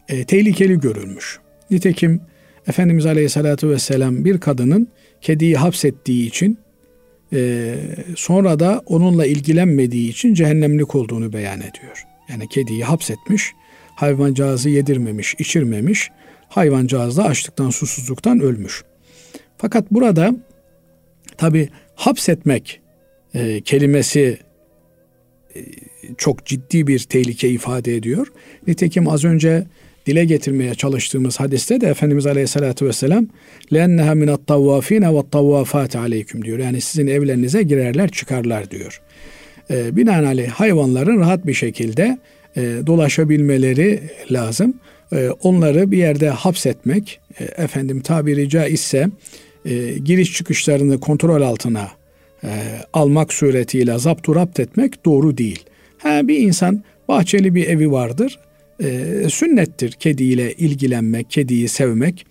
e, 0.08 0.24
tehlikeli 0.24 0.80
görülmüş. 0.80 1.38
Nitekim 1.70 2.20
Efendimiz 2.66 3.06
Aleyhisselatü 3.06 3.68
Vesselam 3.70 4.24
bir 4.24 4.40
kadının 4.40 4.88
kediyi 5.20 5.56
hapsettiği 5.56 6.28
için 6.28 6.58
e, 7.32 7.74
sonra 8.16 8.60
da 8.60 8.82
onunla 8.86 9.26
ilgilenmediği 9.26 10.10
için 10.10 10.34
cehennemlik 10.34 10.94
olduğunu 10.94 11.32
beyan 11.32 11.58
ediyor. 11.58 12.04
Yani 12.28 12.48
kediyi 12.48 12.84
hapsetmiş, 12.84 13.52
hayvancağızı 13.96 14.70
yedirmemiş, 14.70 15.34
içirmemiş, 15.38 16.10
Hayvancağız 16.50 17.16
da 17.16 17.24
açlıktan 17.24 17.70
susuzluktan 17.70 18.40
ölmüş. 18.40 18.84
Fakat 19.58 19.90
burada 19.90 20.34
tabi 21.36 21.68
hapsetmek 21.94 22.80
e, 23.34 23.60
kelimesi 23.60 24.38
e, 25.56 25.60
çok 26.17 26.45
ciddi 26.45 26.87
bir 26.87 26.99
tehlike 26.99 27.49
ifade 27.49 27.95
ediyor. 27.95 28.27
Nitekim 28.67 29.09
az 29.09 29.25
önce 29.25 29.65
dile 30.05 30.25
getirmeye 30.25 30.75
çalıştığımız 30.75 31.39
hadiste 31.39 31.81
de 31.81 31.87
Efendimiz 31.87 32.25
Aleyhisselatü 32.25 32.85
Vesselam 32.85 33.27
لَاَنَّهَا 33.71 34.23
مِنَ 34.23 34.37
الطَّوَّافِينَ 34.37 35.05
وَالطَّوَّافَاتِ 35.05 35.89
عَلَيْكُمْ 35.89 36.45
diyor. 36.45 36.59
Yani 36.59 36.81
sizin 36.81 37.07
evlerinize 37.07 37.63
girerler 37.63 38.09
çıkarlar 38.09 38.71
diyor. 38.71 39.01
E, 39.69 39.95
binaenaleyh 39.95 40.49
hayvanların 40.49 41.19
rahat 41.19 41.47
bir 41.47 41.53
şekilde 41.53 42.17
e, 42.57 42.61
dolaşabilmeleri 42.87 43.99
lazım. 44.31 44.73
E, 45.13 45.29
onları 45.29 45.91
bir 45.91 45.97
yerde 45.97 46.29
hapsetmek, 46.29 47.19
e, 47.39 47.43
efendim 47.43 48.01
tabiri 48.01 48.49
caizse 48.49 49.07
e, 49.65 49.97
giriş 49.97 50.33
çıkışlarını 50.33 50.99
kontrol 50.99 51.41
altına 51.41 51.91
e, 52.43 52.49
almak 52.93 53.33
suretiyle 53.33 53.99
zapturapt 53.99 54.59
etmek 54.59 55.05
doğru 55.05 55.37
değil. 55.37 55.65
Ha, 56.02 56.28
bir 56.28 56.38
insan 56.38 56.82
bahçeli 57.08 57.54
bir 57.54 57.66
evi 57.66 57.92
vardır. 57.92 58.38
E, 58.82 59.04
sünnettir 59.30 59.92
kediyle 59.92 60.52
ilgilenmek, 60.52 61.30
kediyi 61.30 61.68
sevmek. 61.68 62.26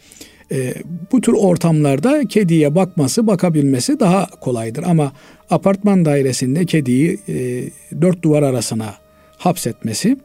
E, 0.51 0.73
bu 1.11 1.21
tür 1.21 1.33
ortamlarda 1.33 2.25
kediye 2.25 2.75
bakması, 2.75 3.27
bakabilmesi 3.27 3.99
daha 3.99 4.25
kolaydır. 4.25 4.83
Ama 4.83 5.13
apartman 5.49 6.05
dairesinde 6.05 6.65
kediyi 6.65 7.19
e, 7.29 7.63
dört 8.01 8.23
duvar 8.23 8.43
arasına 8.43 8.95
hapsetmesi, 9.37 10.17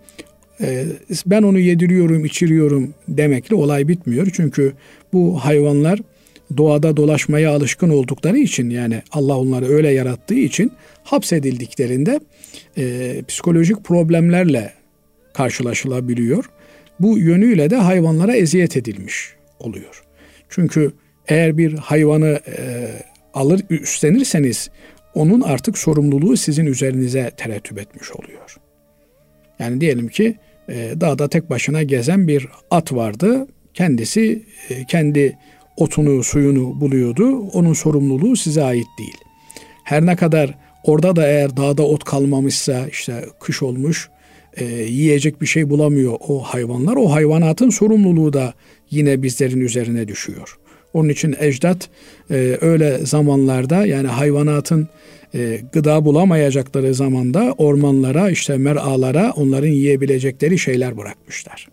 e, 0.60 0.84
ben 1.26 1.42
onu 1.42 1.58
yediriyorum, 1.58 2.24
içiriyorum 2.24 2.94
demekle 3.08 3.56
olay 3.56 3.88
bitmiyor. 3.88 4.28
Çünkü 4.32 4.72
bu 5.12 5.44
hayvanlar 5.44 6.00
doğada 6.56 6.96
dolaşmaya 6.96 7.50
alışkın 7.50 7.90
oldukları 7.90 8.38
için 8.38 8.70
yani 8.70 9.02
Allah 9.12 9.38
onları 9.38 9.66
öyle 9.66 9.90
yarattığı 9.90 10.34
için 10.34 10.72
hapsedildiklerinde 11.04 12.20
e, 12.78 13.14
psikolojik 13.28 13.84
problemlerle 13.84 14.72
karşılaşılabiliyor. 15.32 16.44
Bu 17.00 17.18
yönüyle 17.18 17.70
de 17.70 17.76
hayvanlara 17.76 18.36
eziyet 18.36 18.76
edilmiş 18.76 19.34
oluyor. 19.58 20.04
Çünkü 20.48 20.92
eğer 21.28 21.58
bir 21.58 21.72
hayvanı 21.74 22.40
e, 22.46 22.88
alır 23.34 23.60
üstlenirseniz 23.70 24.70
onun 25.14 25.40
artık 25.40 25.78
sorumluluğu 25.78 26.36
sizin 26.36 26.66
üzerinize 26.66 27.30
terettüp 27.36 27.78
etmiş 27.78 28.12
oluyor. 28.12 28.56
Yani 29.58 29.80
diyelim 29.80 30.08
ki 30.08 30.36
e, 30.68 30.92
dağda 31.00 31.28
tek 31.28 31.50
başına 31.50 31.82
gezen 31.82 32.28
bir 32.28 32.48
at 32.70 32.92
vardı. 32.92 33.46
Kendisi 33.74 34.42
e, 34.70 34.84
kendi 34.84 35.38
otunu, 35.76 36.24
suyunu 36.24 36.80
buluyordu. 36.80 37.38
Onun 37.38 37.72
sorumluluğu 37.72 38.36
size 38.36 38.62
ait 38.62 38.86
değil. 38.98 39.16
Her 39.84 40.06
ne 40.06 40.16
kadar 40.16 40.58
orada 40.84 41.16
da 41.16 41.26
eğer 41.26 41.56
dağda 41.56 41.82
ot 41.82 42.04
kalmamışsa 42.04 42.88
işte 42.88 43.24
kış 43.40 43.62
olmuş 43.62 44.10
e, 44.56 44.64
yiyecek 44.64 45.42
bir 45.42 45.46
şey 45.46 45.70
bulamıyor 45.70 46.14
o 46.28 46.40
hayvanlar. 46.40 46.96
O 46.96 47.12
hayvanatın 47.12 47.70
sorumluluğu 47.70 48.32
da 48.32 48.54
yine 48.90 49.22
bizlerin 49.22 49.60
üzerine 49.60 50.08
düşüyor. 50.08 50.58
Onun 50.94 51.08
için 51.08 51.36
ecdat 51.38 51.88
e, 52.30 52.58
öyle 52.60 52.98
zamanlarda 52.98 53.86
yani 53.86 54.08
hayvanatın 54.08 54.88
e, 55.34 55.60
gıda 55.72 56.04
bulamayacakları 56.04 56.94
zamanda 56.94 57.54
ormanlara 57.58 58.30
işte 58.30 58.58
meralara 58.58 59.32
onların 59.36 59.68
yiyebilecekleri 59.68 60.58
şeyler 60.58 60.96
bırakmışlar. 60.96 61.68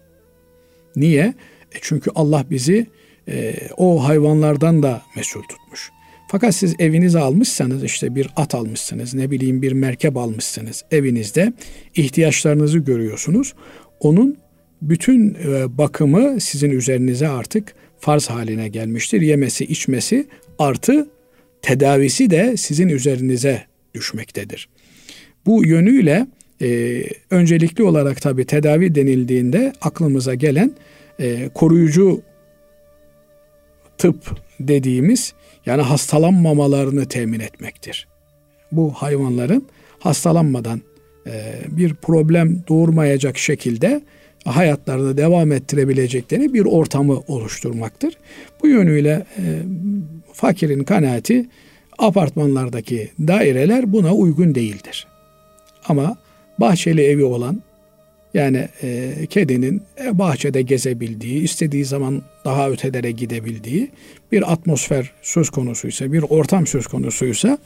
Niye? 0.96 1.34
E 1.72 1.78
çünkü 1.82 2.12
Allah 2.16 2.46
bizi 2.50 2.88
e, 3.28 3.56
o 3.78 4.08
hayvanlardan 4.08 4.84
da 4.84 5.02
mesul 5.16 5.42
tutmuş. 5.42 5.92
Fakat 6.28 6.56
siz 6.56 6.76
evinize 6.80 7.20
almışsanız 7.20 7.84
işte 7.84 8.16
bir 8.16 8.30
at 8.36 8.56
almışsınız, 8.56 9.14
ne 9.14 9.32
bileyim 9.32 9.62
bir 9.62 9.72
merkep 9.72 10.18
almışsınız 10.18 10.84
evinizde 10.92 11.54
ihtiyaçlarınızı 11.96 12.80
görüyorsunuz. 12.80 13.54
Onun 14.00 14.38
bütün 14.82 15.34
e, 15.34 15.78
bakımı 15.78 16.42
sizin 16.42 16.70
üzerinize 16.70 17.28
artık 17.28 17.76
farz 18.00 18.30
haline 18.30 18.68
gelmiştir. 18.68 19.22
Yemesi, 19.22 19.66
içmesi 19.66 20.28
artı 20.60 21.10
tedavisi 21.62 22.30
de 22.30 22.58
sizin 22.58 22.90
üzerinize 22.90 23.64
düşmektedir. 23.94 24.70
Bu 25.46 25.66
yönüyle 25.66 26.28
e, 26.62 27.04
öncelikli 27.30 27.84
olarak 27.84 28.22
tabi 28.22 28.46
tedavi 28.46 28.96
denildiğinde 28.96 29.74
aklımıza 29.82 30.34
gelen 30.34 30.72
e, 31.20 31.50
koruyucu 31.54 32.22
tıp 34.02 34.40
dediğimiz 34.60 35.34
yani 35.66 35.82
hastalanmamalarını 35.82 37.06
temin 37.06 37.40
etmektir. 37.40 38.08
Bu 38.72 38.94
hayvanların 38.94 39.68
hastalanmadan 40.00 40.82
e, 41.28 41.54
bir 41.68 41.94
problem 41.94 42.64
doğurmayacak 42.68 43.38
şekilde 43.38 44.02
hayatlarını 44.46 45.18
devam 45.18 45.52
ettirebilecekleri 45.52 46.54
bir 46.54 46.66
ortamı 46.66 47.20
oluşturmaktır. 47.28 48.18
Bu 48.64 48.68
yönüyle 48.68 49.26
e, 49.38 49.44
fakirin 50.34 50.84
kanaati 50.84 51.50
apartmanlardaki 51.98 53.12
daireler 53.20 53.94
buna 53.94 54.14
uygun 54.14 54.56
değildir. 54.56 55.08
Ama 55.88 56.18
bahçeli 56.60 57.02
evi 57.02 57.24
olan 57.24 57.62
yani 58.34 58.68
e, 58.84 59.14
kedinin 59.30 59.84
e, 60.06 60.20
bahçede 60.20 60.62
gezebildiği, 60.62 61.44
istediği 61.44 61.86
zaman 61.86 62.22
daha 62.46 62.70
ötelere 62.70 63.12
gidebildiği 63.12 63.92
bir 64.32 64.52
atmosfer 64.54 65.12
söz 65.22 65.50
konusuysa, 65.50 66.14
bir 66.14 66.22
ortam 66.22 66.68
söz 66.68 66.88
konusuysa 66.88 67.58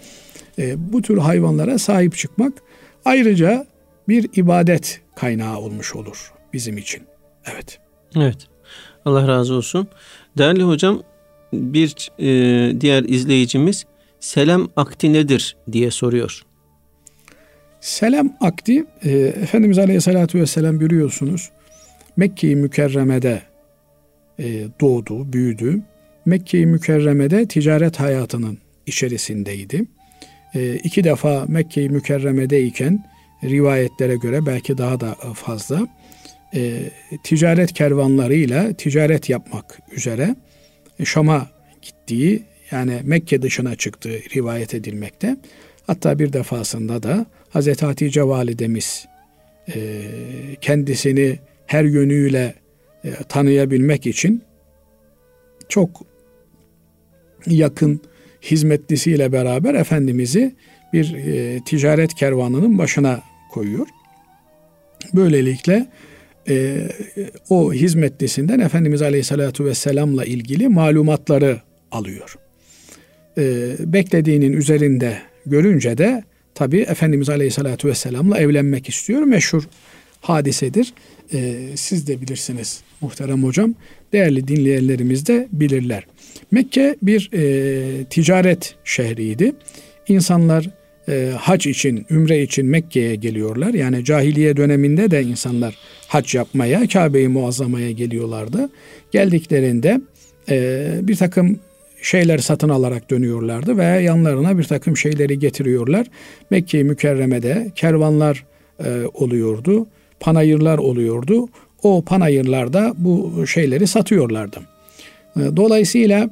e, 0.60 0.94
bu 0.94 1.02
tür 1.02 1.18
hayvanlara 1.18 1.80
sahip 1.80 2.16
çıkmak 2.16 2.54
ayrıca 3.06 3.66
bir 4.08 4.30
ibadet 4.36 5.02
kaynağı 5.16 5.58
olmuş 5.58 5.96
olur 5.96 6.34
bizim 6.54 6.78
için. 6.78 7.04
Evet. 7.54 7.80
Evet. 8.16 8.48
Allah 9.06 9.28
razı 9.28 9.54
olsun. 9.54 9.88
Değerli 10.38 10.64
hocam 10.64 11.04
bir 11.54 12.12
e, 12.20 12.82
diğer 12.82 13.04
izleyicimiz 13.04 13.86
selam 14.20 14.70
akti 14.76 15.14
nedir 15.14 15.58
diye 15.72 15.92
soruyor. 15.92 16.46
Selam 17.86 18.34
akdi 18.42 18.86
e, 19.04 19.12
Efendimiz 19.18 19.78
Aleyhisselatü 19.80 20.40
Vesselam 20.40 20.80
görüyorsunuz 20.80 21.50
Mekke-i 22.18 22.56
Mükerreme'de 22.56 23.42
e, 24.40 24.46
doğdu, 24.82 25.34
büyüdü. 25.34 25.82
Mekke-i 26.26 26.66
Mükerreme'de 26.66 27.48
ticaret 27.48 28.00
hayatının 28.00 28.58
içerisindeydi. 28.86 29.86
E, 30.56 30.76
iki 30.76 31.04
defa 31.04 31.46
Mekke-i 31.48 31.90
Mükerreme'deyken 31.90 33.06
rivayetlere 33.44 34.16
göre 34.16 34.46
belki 34.46 34.78
daha 34.78 35.00
da 35.00 35.16
fazla 35.34 35.88
e, 36.56 36.82
ticaret 37.24 37.74
kervanlarıyla 37.74 38.74
ticaret 38.74 39.30
yapmak 39.30 39.80
üzere 39.92 40.36
Şam'a 41.04 41.48
gittiği 41.82 42.44
yani 42.72 43.00
Mekke 43.04 43.42
dışına 43.42 43.76
çıktığı 43.76 44.20
rivayet 44.36 44.74
edilmekte. 44.74 45.38
Hatta 45.88 46.20
bir 46.20 46.34
defasında 46.34 47.04
da 47.04 47.26
Hazreti 47.50 47.86
Hatice 47.86 48.24
validemiz 48.24 49.06
e, 49.76 50.02
kendisini 50.62 51.40
her 51.66 51.84
yönüyle 51.84 52.56
e, 53.04 53.10
tanıyabilmek 53.30 54.08
için 54.08 54.44
çok 55.70 56.02
yakın 57.48 58.02
hizmetlisiyle 58.42 59.32
beraber 59.32 59.74
Efendimiz'i 59.74 60.56
bir 60.94 61.14
e, 61.14 61.60
ticaret 61.66 62.14
kervanının 62.14 62.78
başına 62.78 63.24
koyuyor. 63.52 63.88
Böylelikle 65.14 65.88
e, 66.50 66.88
o 67.50 67.74
hizmetlisinden 67.74 68.60
Efendimiz 68.60 69.02
Aleyhisselatü 69.02 69.66
Vesselam'la 69.66 70.26
ilgili 70.26 70.70
malumatları 70.70 71.62
alıyor. 71.92 72.38
Beklediğinin 73.80 74.54
üzerinde 74.54 75.18
görünce 75.46 75.98
de 75.98 76.24
tabi 76.56 76.78
Efendimiz 76.80 77.30
Aleyhisselatü 77.30 77.88
Vesselam'la 77.88 78.38
evlenmek 78.38 78.90
istiyor. 78.90 79.22
Meşhur 79.22 79.64
hadisedir. 80.22 80.94
E, 81.34 81.56
siz 81.76 82.08
de 82.08 82.22
bilirsiniz 82.22 82.82
muhterem 83.02 83.44
hocam. 83.44 83.76
Değerli 84.14 84.48
dinleyenlerimiz 84.48 85.28
de 85.28 85.48
bilirler. 85.52 86.06
Mekke 86.52 86.96
bir 87.02 87.30
e, 87.34 88.04
ticaret 88.04 88.76
şehriydi. 88.84 89.56
İnsanlar 90.08 90.70
e, 91.10 91.32
hac 91.40 91.68
için, 91.68 92.06
ümre 92.10 92.42
için 92.42 92.66
Mekke'ye 92.66 93.16
geliyorlar. 93.16 93.74
Yani 93.74 94.06
cahiliye 94.06 94.58
döneminde 94.58 95.12
de 95.12 95.24
insanlar 95.24 95.78
hac 96.08 96.36
yapmaya, 96.36 96.88
Kabe'yi 96.88 97.28
muazzamaya 97.28 97.92
geliyorlardı. 97.92 98.70
Geldiklerinde 99.12 100.02
e, 100.50 100.88
bir 101.02 101.16
takım 101.16 101.60
şeyler 102.06 102.38
satın 102.38 102.70
alarak 102.70 103.10
dönüyorlardı 103.10 103.78
veya 103.78 104.00
yanlarına 104.00 104.58
bir 104.58 104.64
takım 104.64 104.98
şeyleri 104.98 105.40
getiriyorlar. 105.40 106.08
Mekke-i 106.50 106.84
Mükerreme'de 106.84 107.72
kervanlar 107.76 108.46
e, 108.86 108.90
oluyordu, 109.14 109.88
panayırlar 110.20 110.78
oluyordu. 110.78 111.48
o 111.84 112.02
panayırlarda 112.02 112.94
bu 112.98 113.48
şeyleri 113.48 113.88
satıyorlardı. 113.88 114.60
E, 115.38 115.42
dolayısıyla 115.56 116.30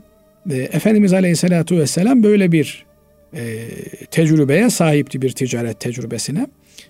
e, 0.51 0.55
Efendimiz 0.55 1.13
Aleyhisselatü 1.13 1.77
Vesselam 1.77 2.23
böyle 2.23 2.51
bir 2.51 2.85
e, 3.33 3.67
tecrübeye 4.11 4.69
sahipti 4.69 5.21
bir 5.21 5.31
ticaret 5.31 5.79
tecrübesine. 5.79 6.47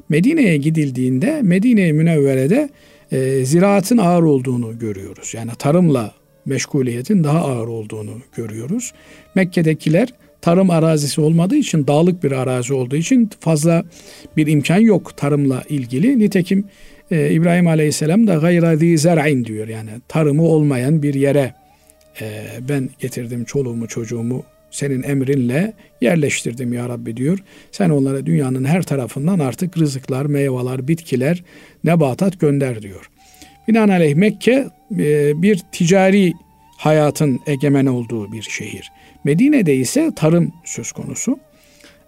Medine'ye 0.10 0.58
gidildiğinde 0.58 1.42
Medine-i 1.42 1.94
Münevvere'de 1.94 2.70
e, 3.12 3.46
ziraatın 3.46 3.98
ağır 3.98 4.24
olduğunu 4.24 4.80
görüyoruz. 4.80 5.34
Yani 5.34 5.52
tarımla 5.60 6.23
meşguliyetin 6.46 7.24
daha 7.24 7.40
ağır 7.40 7.68
olduğunu 7.68 8.18
görüyoruz. 8.36 8.94
Mekke'dekiler 9.36 10.10
tarım 10.42 10.70
arazisi 10.70 11.22
olmadığı 11.22 11.56
için 11.56 11.88
dağlık 11.88 12.24
bir 12.24 12.32
arazi 12.32 12.74
olduğu 12.74 12.96
için 12.96 13.30
fazla 13.40 13.84
bir 14.38 14.48
imkan 14.48 14.80
yok 14.80 15.18
tarımla 15.18 15.64
ilgili. 15.70 16.20
Nitekim 16.20 16.66
e, 17.12 17.32
İbrahim 17.32 17.68
Aleyhisselam 17.68 18.28
da 18.28 18.36
gayra 18.36 18.76
zi 18.76 18.98
zer'in 18.98 19.46
diyor. 19.46 19.68
Yani 19.68 19.90
tarımı 20.08 20.44
olmayan 20.44 21.04
bir 21.04 21.14
yere 21.14 21.54
e, 22.22 22.46
ben 22.70 22.90
getirdim 23.00 23.44
çoluğumu 23.44 23.88
çocuğumu 23.88 24.44
senin 24.72 25.04
emrinle 25.04 25.74
yerleştirdim 26.02 26.74
ya 26.74 26.90
Rabbi 26.90 27.18
diyor. 27.18 27.40
Sen 27.72 27.90
onlara 27.90 28.26
dünyanın 28.26 28.66
her 28.66 28.84
tarafından 28.84 29.40
artık 29.40 29.78
rızıklar, 29.78 30.26
meyveler, 30.26 30.88
bitkiler, 30.88 31.44
nebatat 31.84 32.40
gönder 32.40 32.82
diyor. 32.82 33.10
Binaenaleyh 33.68 34.16
Mekke 34.16 34.68
e, 35.00 35.42
bir 35.42 35.64
ticari 35.72 36.34
hayatın 36.78 37.40
egemen 37.48 37.86
olduğu 37.86 38.32
bir 38.32 38.42
şehir. 38.42 38.92
Medine'de 39.24 39.76
ise 39.76 40.12
tarım 40.16 40.54
söz 40.66 40.92
konusu. 40.92 41.40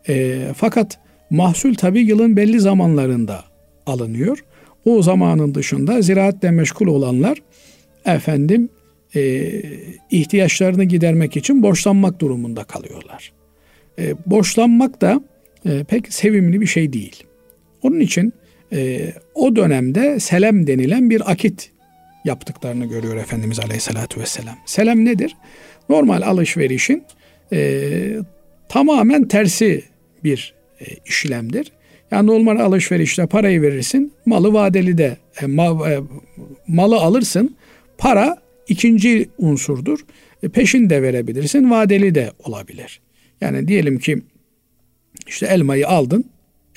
E, 0.10 0.42
fakat 0.56 1.00
mahsul 1.30 1.74
tabi 1.74 2.00
yılın 2.00 2.38
belli 2.38 2.60
zamanlarında 2.60 3.44
alınıyor. 3.86 4.46
O 4.86 5.02
zamanın 5.02 5.56
dışında 5.56 6.02
ziraatle 6.02 6.52
meşgul 6.52 6.88
olanlar 6.88 7.38
efendim 8.06 8.70
e, 9.16 9.52
ihtiyaçlarını 10.12 10.84
gidermek 10.84 11.38
için 11.38 11.64
borçlanmak 11.64 12.22
durumunda 12.22 12.64
kalıyorlar. 12.64 13.34
E, 14.00 14.14
borçlanmak 14.26 15.02
da 15.02 15.22
pek 15.88 16.14
sevimli 16.14 16.62
bir 16.62 16.66
şey 16.66 16.94
değil. 16.94 17.24
Onun 17.84 18.00
için 18.00 18.34
e, 18.74 19.14
o 19.36 19.56
dönemde 19.56 20.20
selem 20.20 20.68
denilen 20.68 21.10
bir 21.10 21.32
akit 21.32 21.72
yaptıklarını 22.26 22.86
görüyor 22.86 23.16
Efendimiz 23.16 23.60
Aleyhisselatü 23.60 24.20
Vesselam. 24.22 24.56
Selem 24.66 25.06
nedir? 25.06 25.36
Normal 25.90 26.22
alışverişin 26.22 27.04
e, 27.54 28.18
tamamen 28.70 29.28
tersi 29.28 29.84
bir 30.24 30.54
e, 30.82 30.86
işlemdir. 31.06 31.72
Yani 32.12 32.28
normal 32.28 32.60
alışverişte 32.60 33.26
parayı 33.26 33.62
verirsin, 33.62 34.14
malı 34.26 34.54
vadeli 34.54 34.98
de 34.98 35.18
e, 35.42 35.46
ma, 35.46 35.90
e, 35.90 36.00
malı 36.68 36.96
alırsın, 36.96 37.56
para 37.98 38.38
ikinci 38.68 39.30
unsurdur. 39.38 40.00
E, 40.44 40.50
peşin 40.50 40.90
de 40.90 41.02
verebilirsin, 41.02 41.72
vadeli 41.72 42.16
de 42.16 42.32
olabilir. 42.44 43.02
Yani 43.42 43.68
diyelim 43.68 44.00
ki 44.00 44.22
işte 45.28 45.46
elmayı 45.46 45.88
aldın, 45.88 46.26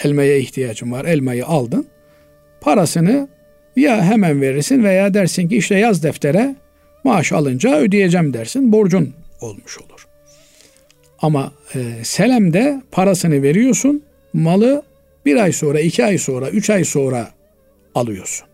elmaya 0.05 0.37
ihtiyacın 0.37 0.93
var, 0.93 1.05
elmayı 1.05 1.47
aldın. 1.47 1.87
Parasını 2.61 3.29
ya 3.77 4.05
hemen 4.05 4.41
verirsin 4.41 4.85
veya 4.85 5.15
dersin 5.15 5.49
ki 5.49 5.57
işte 5.57 5.75
yaz 5.75 6.03
deftere 6.03 6.57
maaş 7.05 7.33
alınca 7.33 7.79
ödeyeceğim 7.79 8.35
dersin. 8.35 8.73
Borcun 8.73 9.15
olmuş 9.41 9.79
olur. 9.79 10.09
Ama 11.19 11.53
e, 11.75 12.05
Selem'de 12.05 12.83
parasını 12.91 13.43
veriyorsun, 13.43 14.03
malı 14.33 14.83
bir 15.27 15.37
ay 15.37 15.53
sonra, 15.53 15.81
iki 15.81 16.05
ay 16.05 16.19
sonra, 16.19 16.51
üç 16.51 16.71
ay 16.71 16.85
sonra 16.85 17.31
alıyorsun. 17.95 18.47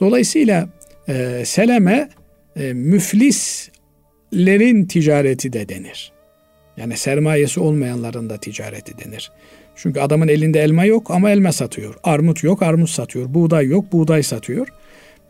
Dolayısıyla 0.00 0.68
e, 1.08 1.42
Selem'e 1.44 2.08
e, 2.56 2.72
müflislerin 2.72 4.84
ticareti 4.84 5.52
de 5.52 5.68
denir. 5.68 6.12
Yani 6.76 6.96
sermayesi 6.96 7.60
olmayanların 7.60 8.30
da 8.30 8.36
ticareti 8.36 8.98
denir. 8.98 9.32
Çünkü 9.82 10.00
adamın 10.00 10.28
elinde 10.28 10.60
elma 10.60 10.84
yok 10.84 11.10
ama 11.10 11.30
elma 11.30 11.52
satıyor. 11.52 11.94
Armut 12.02 12.44
yok, 12.44 12.62
armut 12.62 12.90
satıyor. 12.90 13.34
Buğday 13.34 13.66
yok, 13.66 13.92
buğday 13.92 14.22
satıyor. 14.22 14.68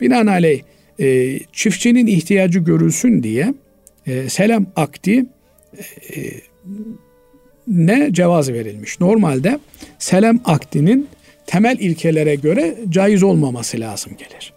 Binaenaleyh 0.01 0.61
e, 0.99 1.39
çiftçinin 1.53 2.07
ihtiyacı 2.07 2.59
görülsün 2.59 3.23
diye 3.23 3.53
e, 4.07 4.29
selam 4.29 4.65
akdi 4.75 5.25
e, 6.15 6.19
ne 7.67 8.13
cevaz 8.13 8.51
verilmiş. 8.51 8.99
Normalde 8.99 9.59
selam 9.99 10.39
akdinin 10.45 11.07
temel 11.47 11.77
ilkelere 11.79 12.35
göre 12.35 12.75
caiz 12.89 13.23
olmaması 13.23 13.79
lazım 13.79 14.11
gelir. 14.17 14.53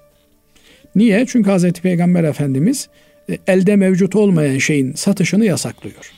Niye? 0.95 1.27
Çünkü 1.27 1.51
Hz. 1.51 1.73
Peygamber 1.73 2.25
Efendimiz 2.25 2.89
e, 3.31 3.39
elde 3.47 3.77
mevcut 3.77 4.17
olmayan 4.17 4.59
şeyin 4.59 4.93
satışını 4.93 5.45
yasaklıyor. 5.45 6.13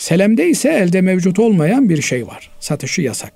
Selemde 0.00 0.48
ise 0.48 0.68
elde 0.68 1.00
mevcut 1.00 1.38
olmayan 1.38 1.88
bir 1.88 2.02
şey 2.02 2.26
var. 2.26 2.50
Satışı 2.60 3.02
yasak. 3.02 3.32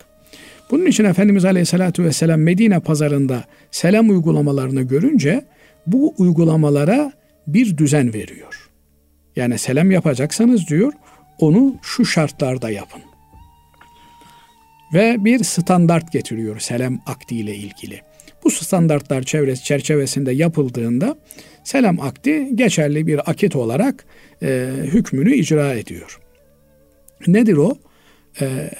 Bunun 0.70 0.86
için 0.86 1.04
Efendimiz 1.04 1.44
Aleyhisselatü 1.44 2.04
Vesselam 2.04 2.40
Medine 2.40 2.80
pazarında 2.80 3.44
selam 3.70 4.10
uygulamalarını 4.10 4.82
görünce 4.82 5.44
bu 5.86 6.14
uygulamalara 6.18 7.12
bir 7.46 7.76
düzen 7.76 8.14
veriyor. 8.14 8.70
Yani 9.36 9.58
selam 9.58 9.90
yapacaksanız 9.90 10.68
diyor 10.68 10.92
onu 11.38 11.74
şu 11.82 12.04
şartlarda 12.04 12.70
yapın. 12.70 13.02
Ve 14.94 15.16
bir 15.18 15.44
standart 15.44 16.12
getiriyor 16.12 16.60
selam 16.60 17.00
akdi 17.06 17.34
ile 17.34 17.54
ilgili. 17.54 18.00
Bu 18.44 18.50
standartlar 18.50 19.22
çevresi 19.22 19.64
çerçevesinde 19.64 20.32
yapıldığında 20.32 21.18
selam 21.64 22.00
akdi 22.00 22.56
geçerli 22.56 23.06
bir 23.06 23.30
akit 23.30 23.56
olarak 23.56 24.04
e, 24.42 24.70
hükmünü 24.82 25.34
icra 25.34 25.74
ediyor. 25.74 26.20
Nedir 27.28 27.56
o? 27.56 27.78
Ee, 28.40 28.70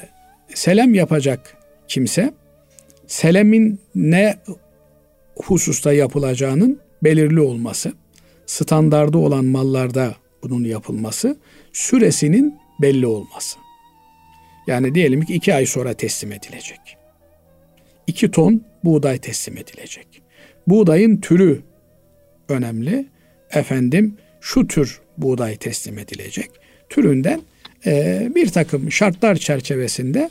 selam 0.55 0.95
yapacak 0.95 1.57
kimse 1.89 2.35
selemin 3.07 3.81
ne 3.95 4.39
hususta 5.37 5.93
yapılacağının 5.93 6.81
belirli 7.03 7.41
olması, 7.41 7.93
standardı 8.47 9.19
olan 9.19 9.45
mallarda 9.45 10.15
bunun 10.43 10.65
yapılması, 10.65 11.37
süresinin 11.73 12.59
belli 12.83 13.07
olması. 13.07 13.59
Yani 14.67 14.95
diyelim 14.95 15.21
ki 15.21 15.35
iki 15.35 15.55
ay 15.55 15.67
sonra 15.67 15.95
teslim 15.95 16.33
edilecek. 16.33 16.81
İki 18.07 18.31
ton 18.31 18.65
buğday 18.85 19.19
teslim 19.19 19.59
edilecek. 19.59 20.23
Buğdayın 20.67 21.17
türü 21.17 21.63
önemli. 22.49 23.07
Efendim 23.51 24.17
şu 24.41 24.67
tür 24.67 25.01
buğday 25.19 25.57
teslim 25.57 25.99
edilecek. 25.99 26.51
Türünden 26.89 27.41
e, 27.87 28.29
bir 28.35 28.49
takım 28.49 28.93
şartlar 28.93 29.37
çerçevesinde 29.37 30.31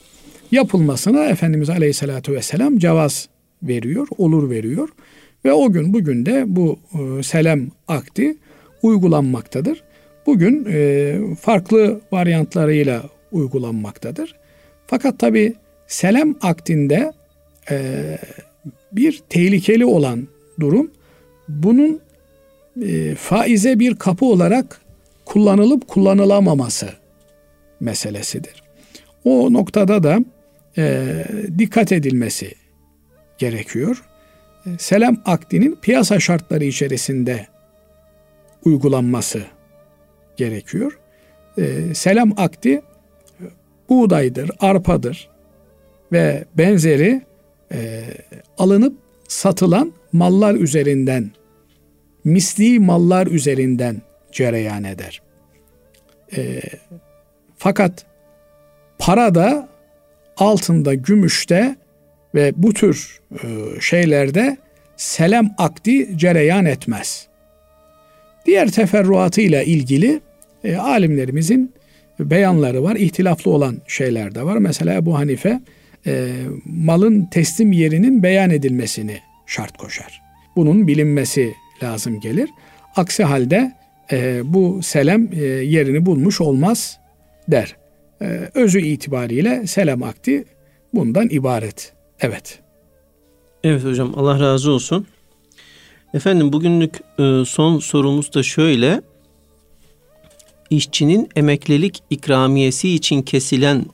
yapılmasına 0.51 1.25
Efendimiz 1.25 1.69
Aleyhisselatü 1.69 2.33
Vesselam 2.33 2.77
cevaz 2.77 3.29
veriyor, 3.63 4.07
olur 4.17 4.49
veriyor. 4.49 4.89
Ve 5.45 5.53
o 5.53 5.71
gün 5.71 5.93
bugün 5.93 6.25
de 6.25 6.43
bu 6.47 6.79
e, 6.93 7.23
selam 7.23 7.61
akdi 7.87 8.37
uygulanmaktadır. 8.81 9.83
Bugün 10.25 10.67
e, 10.71 11.15
farklı 11.41 12.01
varyantlarıyla 12.11 13.03
uygulanmaktadır. 13.31 14.35
Fakat 14.87 15.19
tabi 15.19 15.53
selam 15.87 16.35
aktinde 16.41 17.13
e, 17.71 18.17
bir 18.91 19.21
tehlikeli 19.29 19.85
olan 19.85 20.27
durum 20.59 20.91
bunun 21.47 21.99
faize 23.17 23.79
bir 23.79 23.95
kapı 23.95 24.25
olarak 24.25 24.81
kullanılıp 25.25 25.87
kullanılamaması 25.87 27.02
meselesidir. 27.83 28.63
O 29.23 29.53
noktada 29.53 30.03
da 30.03 30.19
e, 30.77 31.25
dikkat 31.57 31.91
edilmesi 31.91 32.53
gerekiyor. 33.37 34.03
E, 34.65 34.69
selam 34.79 35.17
akdinin 35.25 35.75
piyasa 35.81 36.19
şartları 36.19 36.65
içerisinde 36.65 37.47
uygulanması 38.65 39.43
gerekiyor. 40.37 40.99
E, 41.57 41.93
selam 41.93 42.33
akdi 42.37 42.81
buğdaydır, 43.89 44.51
arpadır 44.59 45.29
ve 46.11 46.45
benzeri 46.57 47.21
e, 47.71 48.03
alınıp 48.57 48.97
satılan 49.27 49.93
mallar 50.13 50.55
üzerinden, 50.55 51.31
misli 52.23 52.79
mallar 52.79 53.27
üzerinden 53.27 54.01
cereyan 54.31 54.84
eder. 54.84 55.21
E, 56.38 56.61
fakat 57.64 58.05
para 58.99 59.36
da 59.36 59.70
altında, 60.38 60.93
gümüşte 60.93 61.76
ve 62.36 62.53
bu 62.55 62.74
tür 62.74 63.20
e, 63.32 63.38
şeylerde 63.82 64.57
selam 64.97 65.49
akdi 65.57 66.18
cereyan 66.18 66.66
etmez. 66.66 67.28
Diğer 68.45 68.72
teferruatıyla 68.72 69.64
ilgili 69.64 70.22
e, 70.64 70.76
alimlerimizin 70.76 71.74
beyanları 72.20 72.84
var. 72.84 72.95
İhtilaflı 72.95 73.51
olan 73.51 73.78
şeyler 73.88 74.36
de 74.36 74.43
var. 74.43 74.57
Mesela 74.57 75.05
bu 75.05 75.18
Hanife 75.18 75.59
e, 76.07 76.32
malın 76.66 77.26
teslim 77.26 77.72
yerinin 77.72 78.24
beyan 78.24 78.49
edilmesini 78.49 79.20
şart 79.45 79.78
koşar. 79.78 80.22
bunun 80.55 80.88
bilinmesi 80.88 81.53
lazım 81.84 82.20
gelir. 82.20 82.49
Aksi 82.95 83.24
halde 83.24 83.74
e, 84.11 84.41
bu 84.43 84.80
selam 84.84 85.28
e, 85.34 85.43
yerini 85.45 86.05
bulmuş 86.05 86.41
olmaz 86.41 87.03
der. 87.47 87.75
E, 88.21 88.49
özü 88.53 88.81
itibariyle 88.81 89.67
selam 89.67 90.03
akti 90.03 90.45
bundan 90.93 91.29
ibaret. 91.29 91.93
Evet. 92.19 92.59
Evet 93.63 93.83
hocam 93.83 94.13
Allah 94.15 94.39
razı 94.39 94.71
olsun. 94.71 95.07
Efendim 96.13 96.53
bugünlük 96.53 96.95
e, 97.19 97.45
son 97.45 97.79
sorumuz 97.79 98.33
da 98.33 98.43
şöyle. 98.43 99.01
İşçinin 100.69 101.29
emeklilik 101.35 102.03
ikramiyesi 102.09 102.89
için 102.89 103.21
kesilen 103.21 103.85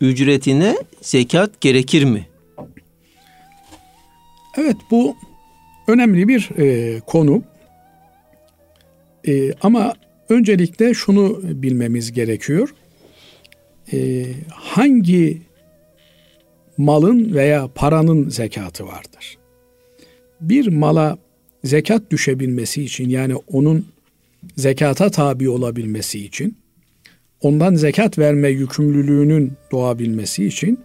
ücretine 0.00 0.76
zekat 1.00 1.60
gerekir 1.60 2.04
mi? 2.04 2.26
Evet 4.58 4.76
bu 4.90 5.16
önemli 5.88 6.28
bir 6.28 6.50
e, 6.58 7.00
konu. 7.00 7.42
E, 9.28 9.52
ama 9.62 9.94
öncelikle 10.30 10.94
şunu 10.94 11.40
bilmemiz 11.42 12.12
gerekiyor. 12.12 12.74
E, 13.92 14.26
hangi 14.50 15.42
malın 16.76 17.34
veya 17.34 17.68
paranın 17.74 18.28
zekatı 18.28 18.86
vardır? 18.86 19.38
Bir 20.40 20.68
mala 20.68 21.18
zekat 21.64 22.10
düşebilmesi 22.10 22.82
için 22.84 23.08
yani 23.08 23.34
onun 23.36 23.86
zekata 24.56 25.10
tabi 25.10 25.48
olabilmesi 25.48 26.24
için 26.24 26.56
ondan 27.40 27.74
zekat 27.74 28.18
verme 28.18 28.48
yükümlülüğünün 28.48 29.52
doğabilmesi 29.72 30.46
için 30.46 30.80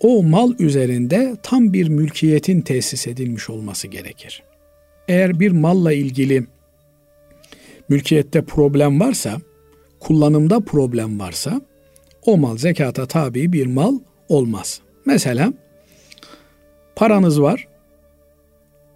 o 0.00 0.22
mal 0.22 0.54
üzerinde 0.58 1.36
tam 1.42 1.72
bir 1.72 1.88
mülkiyetin 1.88 2.60
tesis 2.60 3.06
edilmiş 3.06 3.50
olması 3.50 3.88
gerekir. 3.88 4.42
Eğer 5.08 5.40
bir 5.40 5.50
malla 5.50 5.92
ilgili 5.92 6.46
mülkiyette 7.88 8.44
problem 8.44 9.00
varsa, 9.00 9.40
kullanımda 10.00 10.60
problem 10.60 11.20
varsa 11.20 11.60
o 12.26 12.36
mal 12.36 12.56
zekata 12.56 13.06
tabi 13.06 13.52
bir 13.52 13.66
mal 13.66 13.98
olmaz. 14.28 14.80
Mesela 15.06 15.52
paranız 16.96 17.42
var 17.42 17.68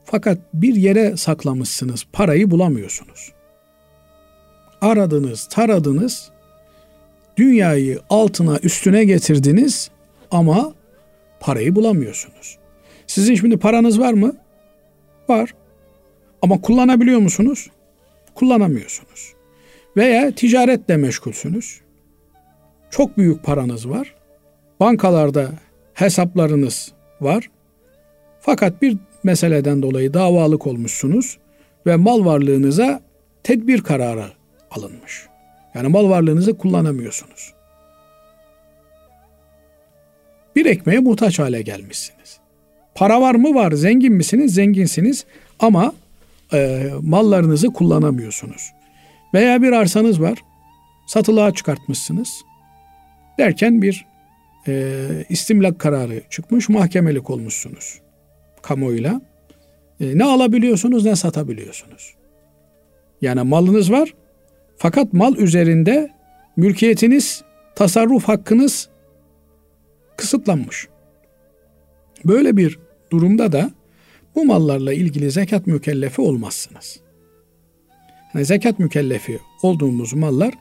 fakat 0.05 0.39
bir 0.55 0.75
yere 0.75 1.17
saklamışsınız 1.17 2.05
parayı 2.13 2.51
bulamıyorsunuz. 2.51 3.33
Aradınız, 4.81 5.47
taradınız, 5.47 6.31
dünyayı 7.37 8.01
altına 8.11 8.59
üstüne 8.63 9.05
getirdiniz 9.05 9.91
ama 10.31 10.75
parayı 11.41 11.75
bulamıyorsunuz. 11.75 12.59
Sizin 13.07 13.35
şimdi 13.35 13.57
paranız 13.57 14.01
var 14.01 14.13
mı? 14.13 14.37
Var. 15.29 15.55
Ama 16.43 16.61
kullanabiliyor 16.61 17.19
musunuz? 17.19 17.71
Kullanamıyorsunuz. 18.35 19.33
Veya 19.97 20.35
ticaretle 20.35 20.97
meşgulsünüz. 20.97 21.81
Çok 22.91 23.19
büyük 23.19 23.45
paranız 23.45 23.89
var. 23.89 24.15
Bankalarda 24.81 25.51
hesaplarınız 25.95 26.93
var. 27.21 27.51
Fakat 28.41 28.83
bir 28.83 28.97
meseleden 29.23 29.83
dolayı 29.83 30.15
davalık 30.15 30.67
olmuşsunuz 30.67 31.39
ve 31.87 31.97
mal 31.97 32.25
varlığınıza 32.25 33.01
tedbir 33.43 33.81
kararı 33.81 34.27
alınmış. 34.71 35.27
Yani 35.75 35.89
mal 35.89 36.11
varlığınızı 36.11 36.59
kullanamıyorsunuz. 36.59 37.53
Bir 40.57 40.67
ekmeğe 40.67 40.99
muhtaç 40.99 41.39
hale 41.39 41.63
gelmişsiniz. 41.63 42.39
Para 42.95 43.21
var 43.21 43.35
mı? 43.35 43.55
Var. 43.55 43.73
Zengin 43.73 44.13
misiniz? 44.13 44.55
Zenginsiniz. 44.55 45.25
Ama 45.59 45.95
e, 46.53 46.91
mallarınızı 47.03 47.69
kullanamıyorsunuz. 47.69 48.73
Veya 49.35 49.63
bir 49.63 49.73
arsanız 49.73 50.21
var. 50.21 50.39
Satılığa 51.07 51.55
çıkartmışsınız. 51.55 52.43
Derken 53.39 53.83
bir 53.83 54.07
e, 54.69 55.07
istimlak 55.29 55.79
kararı 55.79 56.23
çıkmış. 56.31 56.69
Mahkemelik 56.69 57.31
olmuşsunuz. 57.31 58.01
Kamuoyuyla. 58.63 59.21
E, 60.01 60.19
ne 60.19 60.25
alabiliyorsunuz 60.25 61.05
ne 61.05 61.17
satabiliyorsunuz. 61.17 62.15
Yani 63.21 63.43
malınız 63.43 63.93
var. 63.93 64.15
Fakat 64.77 65.13
mal 65.13 65.37
üzerinde 65.37 66.11
mülkiyetiniz, 66.57 67.43
tasarruf 67.75 68.25
hakkınız 68.25 68.89
kısıtlanmış. 70.17 70.89
Böyle 72.25 72.57
bir 72.57 72.79
durumda 73.13 73.53
da 73.53 73.71
bu 74.35 74.45
mallarla 74.45 74.93
ilgili 74.93 75.31
zekat 75.31 75.67
mükellefi 75.67 76.21
olmazsınız. 76.21 77.01
Yani 78.35 78.45
zekat 78.45 78.79
mükellefi 78.79 79.39
olduğumuz 79.63 80.13
mallar 80.15 80.55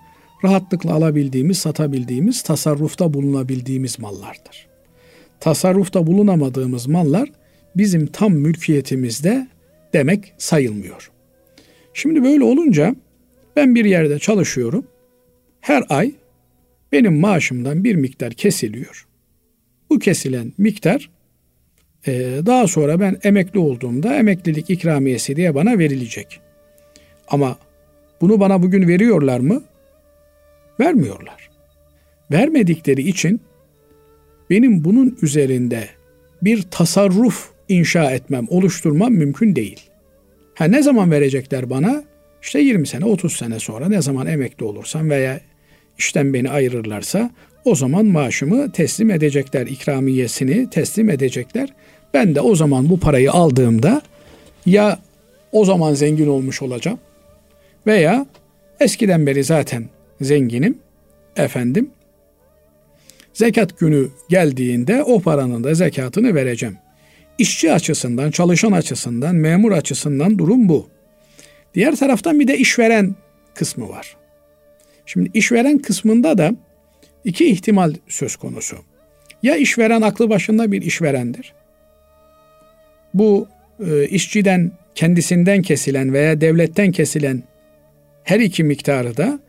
rahatlıkla 0.43 0.93
alabildiğimiz, 0.93 1.57
satabildiğimiz, 1.57 2.41
tasarrufta 2.41 3.13
bulunabildiğimiz 3.13 3.99
mallardır. 3.99 4.67
Tasarrufta 5.39 6.07
bulunamadığımız 6.07 6.87
mallar 6.87 7.31
bizim 7.75 8.07
tam 8.07 8.33
mülkiyetimizde 8.33 9.47
demek 9.93 10.33
sayılmıyor. 10.37 11.11
Şimdi 11.93 12.23
böyle 12.23 12.43
olunca 12.43 12.95
ben 13.55 13.75
bir 13.75 13.85
yerde 13.85 14.19
çalışıyorum. 14.19 14.87
Her 15.61 15.83
ay 15.89 16.11
benim 16.91 17.19
maaşımdan 17.19 17.83
bir 17.83 17.95
miktar 17.95 18.33
kesiliyor. 18.33 19.07
Bu 19.89 19.99
kesilen 19.99 20.53
miktar 20.57 21.09
daha 22.45 22.67
sonra 22.67 22.99
ben 22.99 23.17
emekli 23.23 23.59
olduğumda 23.59 24.15
emeklilik 24.15 24.69
ikramiyesi 24.69 25.35
diye 25.35 25.55
bana 25.55 25.79
verilecek. 25.79 26.39
Ama 27.27 27.57
bunu 28.21 28.39
bana 28.39 28.61
bugün 28.61 28.87
veriyorlar 28.87 29.39
mı? 29.39 29.63
Vermiyorlar. 30.79 31.49
Vermedikleri 32.31 33.01
için 33.01 33.41
benim 34.49 34.83
bunun 34.83 35.17
üzerinde 35.21 35.87
bir 36.41 36.61
tasarruf 36.61 37.49
inşa 37.69 38.11
etmem, 38.11 38.45
oluşturmam 38.49 39.13
mümkün 39.13 39.55
değil. 39.55 39.79
Ha 40.55 40.65
ne 40.65 40.83
zaman 40.83 41.11
verecekler 41.11 41.69
bana? 41.69 42.03
İşte 42.41 42.59
20 42.59 42.87
sene, 42.87 43.05
30 43.05 43.33
sene 43.33 43.59
sonra 43.59 43.89
ne 43.89 44.01
zaman 44.01 44.27
emekli 44.27 44.65
olursam 44.65 45.09
veya 45.09 45.39
işten 45.97 46.33
beni 46.33 46.49
ayırırlarsa 46.49 47.31
o 47.65 47.75
zaman 47.75 48.05
maaşımı 48.05 48.71
teslim 48.71 49.11
edecekler, 49.11 49.67
ikramiyesini 49.67 50.69
teslim 50.69 51.09
edecekler. 51.09 51.73
Ben 52.13 52.35
de 52.35 52.41
o 52.41 52.55
zaman 52.55 52.89
bu 52.89 52.99
parayı 52.99 53.31
aldığımda 53.31 54.01
ya 54.65 54.99
o 55.51 55.65
zaman 55.65 55.93
zengin 55.93 56.27
olmuş 56.27 56.61
olacağım 56.61 56.99
veya 57.87 58.25
eskiden 58.79 59.25
beri 59.25 59.43
zaten 59.43 59.85
zenginim 60.21 60.77
efendim. 61.35 61.89
Zekat 63.33 63.79
günü 63.79 64.09
geldiğinde 64.29 65.03
o 65.03 65.19
paranın 65.19 65.63
da 65.63 65.73
zekatını 65.73 66.35
vereceğim. 66.35 66.77
İşçi 67.37 67.73
açısından, 67.73 68.31
çalışan 68.31 68.71
açısından, 68.71 69.35
memur 69.35 69.71
açısından 69.71 70.37
durum 70.37 70.69
bu. 70.69 70.87
Diğer 71.73 71.95
taraftan 71.95 72.39
bir 72.39 72.47
de 72.47 72.57
işveren 72.57 73.15
kısmı 73.53 73.89
var. 73.89 74.17
Şimdi 75.05 75.29
işveren 75.33 75.77
kısmında 75.77 76.37
da 76.37 76.55
iki 77.25 77.45
ihtimal 77.45 77.93
söz 78.07 78.35
konusu. 78.35 78.77
Ya 79.43 79.55
işveren 79.55 80.01
aklı 80.01 80.29
başında 80.29 80.71
bir 80.71 80.81
işverendir. 80.81 81.53
Bu 83.13 83.47
e, 83.87 84.07
işçiden 84.07 84.71
kendisinden 84.95 85.61
kesilen 85.61 86.13
veya 86.13 86.41
devletten 86.41 86.91
kesilen 86.91 87.43
her 88.23 88.39
iki 88.39 88.63
miktarı 88.63 89.17
da 89.17 89.39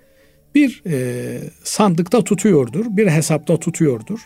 bir 0.55 0.83
e, 0.87 1.39
sandıkta 1.65 2.25
tutuyordur, 2.25 2.87
bir 2.89 3.07
hesapta 3.07 3.57
tutuyordur. 3.61 4.21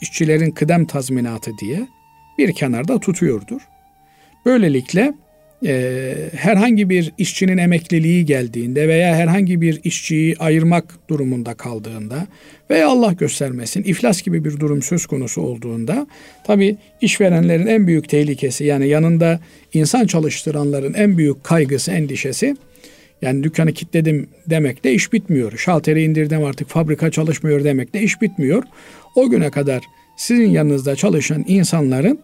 İşçilerin 0.00 0.50
kıdem 0.50 0.86
tazminatı 0.86 1.50
diye 1.60 1.88
bir 2.38 2.52
kenarda 2.52 3.00
tutuyordur. 3.00 3.60
Böylelikle 4.46 5.14
e, 5.66 6.14
herhangi 6.36 6.90
bir 6.90 7.12
işçinin 7.18 7.58
emekliliği 7.58 8.24
geldiğinde 8.24 8.88
veya 8.88 9.16
herhangi 9.16 9.60
bir 9.60 9.80
işçiyi 9.84 10.36
ayırmak 10.38 10.84
durumunda 11.08 11.54
kaldığında 11.54 12.26
veya 12.70 12.88
Allah 12.88 13.12
göstermesin 13.12 13.82
iflas 13.82 14.22
gibi 14.22 14.44
bir 14.44 14.60
durum 14.60 14.82
söz 14.82 15.06
konusu 15.06 15.42
olduğunda 15.42 16.06
tabi 16.46 16.76
işverenlerin 17.00 17.66
en 17.66 17.86
büyük 17.86 18.08
tehlikesi 18.08 18.64
yani 18.64 18.88
yanında 18.88 19.40
insan 19.72 20.06
çalıştıranların 20.06 20.94
en 20.94 21.18
büyük 21.18 21.44
kaygısı 21.44 21.90
endişesi 21.90 22.56
yani 23.22 23.42
dükkanı 23.42 23.72
kilitledim 23.72 24.28
demek 24.46 24.84
de 24.84 24.92
iş 24.92 25.12
bitmiyor. 25.12 25.58
Şalteri 25.58 26.02
indirdim 26.02 26.44
artık 26.44 26.68
fabrika 26.68 27.10
çalışmıyor 27.10 27.64
demek 27.64 27.94
de 27.94 28.02
iş 28.02 28.22
bitmiyor. 28.22 28.62
O 29.16 29.30
güne 29.30 29.50
kadar 29.50 29.82
sizin 30.16 30.50
yanınızda 30.50 30.96
çalışan 30.96 31.44
insanların 31.48 32.18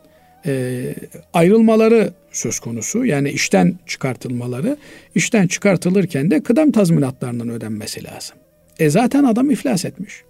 e, 0.47 0.95
ayrılmaları 1.33 2.13
söz 2.33 2.59
konusu. 2.59 3.05
Yani 3.05 3.31
işten 3.31 3.79
çıkartılmaları, 3.87 4.77
işten 5.15 5.47
çıkartılırken 5.47 6.31
de 6.31 6.43
kıdem 6.43 6.73
tazminatlarının 6.73 7.49
ödenmesi 7.49 8.05
lazım. 8.05 8.37
E 8.79 8.91
zaten 8.91 9.25
adam 9.25 9.51
iflas 9.51 9.85
etmiş. 9.85 10.23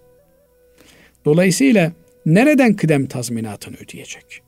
Dolayısıyla 1.25 1.91
nereden 2.25 2.73
kıdem 2.75 3.05
tazminatını 3.05 3.75
ödeyecek? 3.75 4.41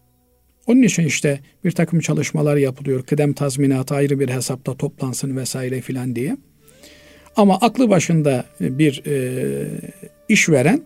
Onun 0.68 0.82
için 0.82 1.03
işte 1.03 1.39
bir 1.64 1.72
takım 1.72 1.99
çalışmalar 1.99 2.57
yapılıyor. 2.57 3.03
Kıdem 3.05 3.34
tazminatı 3.34 3.95
ayrı 3.95 4.20
bir 4.20 4.30
hesapta 4.30 4.78
toplansın 4.78 5.38
vesaire 5.38 5.82
filan 5.82 6.16
diye. 6.16 6.38
Ama 7.36 7.57
aklı 7.61 7.89
başında 7.89 8.45
bir 8.59 9.03
e, 9.07 9.68
işveren 10.30 10.82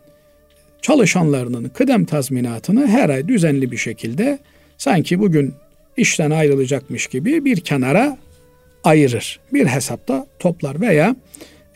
çalışanlarının 0.81 1.69
kıdem 1.69 2.05
tazminatını 2.05 2.87
her 2.87 3.09
ay 3.09 3.27
düzenli 3.27 3.71
bir 3.71 3.77
şekilde 3.77 4.39
sanki 4.77 5.19
bugün 5.19 5.53
işten 5.97 6.31
ayrılacakmış 6.31 7.07
gibi 7.07 7.45
bir 7.45 7.59
kenara 7.59 8.17
ayırır. 8.83 9.39
Bir 9.53 9.65
hesapta 9.65 10.27
toplar 10.39 10.81
veya 10.81 11.15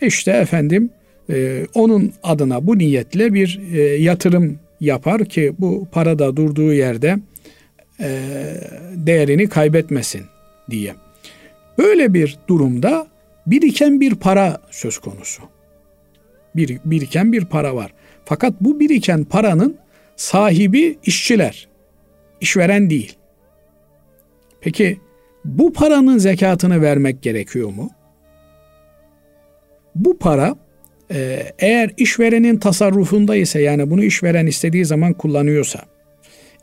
işte 0.02 0.32
efendim 0.32 0.90
e, 1.30 1.66
onun 1.74 2.14
adına 2.24 2.68
bu 2.68 2.78
niyetle 2.78 3.34
bir 3.34 3.62
e, 3.74 3.82
yatırım 3.82 4.60
yapar 4.82 5.26
ki 5.26 5.54
bu 5.60 5.88
para 5.92 6.20
da 6.20 6.36
durduğu 6.36 6.74
yerde 6.74 7.18
e, 8.00 8.20
değerini 8.94 9.50
kaybetmesin 9.50 10.22
diye. 10.70 10.96
Böyle 11.78 12.14
bir 12.14 12.38
durumda 12.48 13.08
biriken 13.48 14.02
bir 14.02 14.16
para 14.16 14.62
söz 14.72 14.98
konusu. 14.98 15.42
Bir, 16.56 16.80
biriken 16.86 17.32
bir 17.34 17.46
para 17.46 17.76
var. 17.76 17.94
Fakat 18.26 18.54
bu 18.62 18.80
biriken 18.80 19.24
paranın 19.24 19.78
sahibi 20.16 20.98
işçiler, 21.06 21.68
işveren 22.42 22.90
değil. 22.90 23.16
Peki 24.62 24.98
bu 25.46 25.74
paranın 25.74 26.18
zekatını 26.18 26.82
vermek 26.82 27.22
gerekiyor 27.22 27.70
mu? 27.70 27.90
Bu 29.96 30.18
para 30.18 30.56
e, 31.12 31.44
eğer 31.60 31.92
işverenin 31.98 32.58
tasarrufunda 32.58 33.36
ise 33.36 33.62
yani 33.62 33.90
bunu 33.90 34.04
işveren 34.04 34.46
istediği 34.46 34.86
zaman 34.86 35.14
kullanıyorsa, 35.14 35.80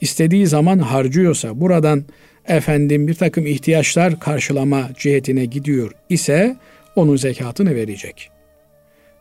istediği 0.01 0.47
zaman 0.47 0.79
harcıyorsa, 0.79 1.61
buradan 1.61 2.05
efendim 2.49 3.09
bir 3.09 3.15
takım 3.15 3.47
ihtiyaçlar 3.47 4.21
karşılama 4.21 4.91
cihetine 4.99 5.45
gidiyor 5.45 5.93
ise 6.09 6.57
onun 6.97 7.17
zekatını 7.17 7.75
verecek. 7.75 8.31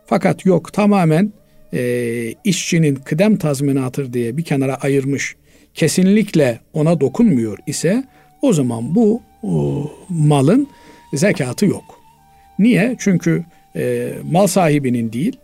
Fakat 0.05 0.45
yok 0.45 0.73
tamamen 0.73 1.33
e, 1.73 2.33
işçinin 2.43 2.95
kıdem 2.95 3.37
tazminatıdır 3.37 4.13
diye 4.13 4.37
bir 4.37 4.43
kenara 4.43 4.75
ayırmış, 4.75 5.35
kesinlikle 5.77 6.59
ona 6.73 6.99
dokunmuyor 7.01 7.57
ise 7.67 8.03
o 8.41 8.53
zaman 8.53 8.95
bu 8.95 9.21
o, 9.43 9.91
malın 10.09 10.67
zekatı 11.13 11.65
yok. 11.65 11.99
Niye? 12.59 12.95
Çünkü 12.99 13.43
e, 13.75 14.13
mal 14.31 14.47
sahibinin 14.47 15.13
değil, 15.13 15.39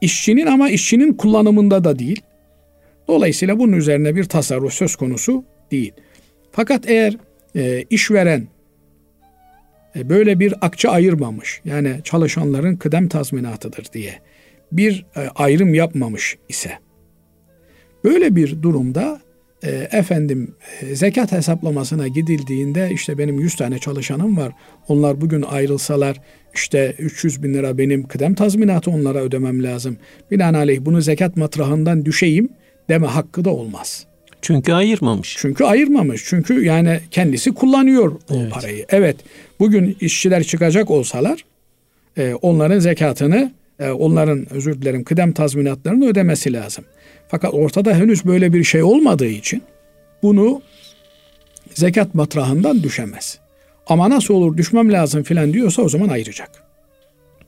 işçinin 0.00 0.46
ama 0.46 0.70
işçinin 0.70 1.12
kullanımında 1.12 1.84
da 1.84 1.98
değil. 1.98 2.22
Dolayısıyla 3.08 3.58
bunun 3.58 3.72
üzerine 3.72 4.16
bir 4.16 4.24
tasarruf 4.24 4.72
söz 4.72 4.96
konusu 4.96 5.44
değil. 5.70 5.92
Fakat 6.52 6.90
eğer 6.90 7.16
e, 7.56 7.84
işveren 7.90 8.48
e, 9.96 10.08
böyle 10.08 10.40
bir 10.40 10.54
akçe 10.60 10.88
ayırmamış, 10.88 11.60
yani 11.64 12.00
çalışanların 12.04 12.76
kıdem 12.76 13.08
tazminatıdır 13.08 13.92
diye 13.92 14.14
bir 14.72 15.06
e, 15.16 15.20
ayrım 15.20 15.74
yapmamış 15.74 16.36
ise, 16.48 16.78
böyle 18.04 18.36
bir 18.36 18.62
durumda 18.62 19.23
e, 19.64 19.88
efendim 19.98 20.54
e, 20.80 20.94
zekat 20.94 21.32
hesaplamasına 21.32 22.08
gidildiğinde 22.08 22.90
işte 22.92 23.18
benim 23.18 23.40
100 23.40 23.54
tane 23.54 23.78
çalışanım 23.78 24.36
var. 24.36 24.52
Onlar 24.88 25.20
bugün 25.20 25.42
ayrılsalar 25.42 26.20
işte 26.54 26.94
300 26.98 27.42
bin 27.42 27.54
lira 27.54 27.78
benim 27.78 28.08
kıdem 28.08 28.34
tazminatı 28.34 28.90
onlara 28.90 29.18
ödemem 29.18 29.62
lazım. 29.62 29.96
Binaenaleyh 30.30 30.80
bunu 30.80 31.02
zekat 31.02 31.36
matrahından 31.36 32.04
düşeyim 32.04 32.48
deme 32.88 33.06
hakkı 33.06 33.44
da 33.44 33.50
olmaz. 33.50 34.06
Çünkü 34.42 34.72
ayırmamış. 34.72 35.36
Çünkü 35.38 35.64
ayırmamış. 35.64 36.24
Çünkü 36.26 36.64
yani 36.64 37.00
kendisi 37.10 37.54
kullanıyor 37.54 38.12
o 38.30 38.34
evet. 38.34 38.52
parayı. 38.52 38.86
Evet 38.88 39.16
bugün 39.60 39.96
işçiler 40.00 40.44
çıkacak 40.44 40.90
olsalar 40.90 41.44
e, 42.18 42.34
onların 42.34 42.78
zekatını 42.78 43.52
e, 43.78 43.90
onların 43.90 44.46
özür 44.52 44.82
dilerim 44.82 45.04
kıdem 45.04 45.32
tazminatlarını 45.32 46.06
ödemesi 46.06 46.52
lazım. 46.52 46.84
Fakat 47.28 47.54
ortada 47.54 47.94
henüz 47.94 48.24
böyle 48.24 48.52
bir 48.52 48.64
şey 48.64 48.82
olmadığı 48.82 49.26
için 49.26 49.62
bunu 50.22 50.62
zekat 51.74 52.14
matrahından 52.14 52.82
düşemez. 52.82 53.38
Ama 53.86 54.10
nasıl 54.10 54.34
olur 54.34 54.56
düşmem 54.56 54.92
lazım 54.92 55.22
filan 55.22 55.52
diyorsa 55.52 55.82
o 55.82 55.88
zaman 55.88 56.08
ayıracak. 56.08 56.50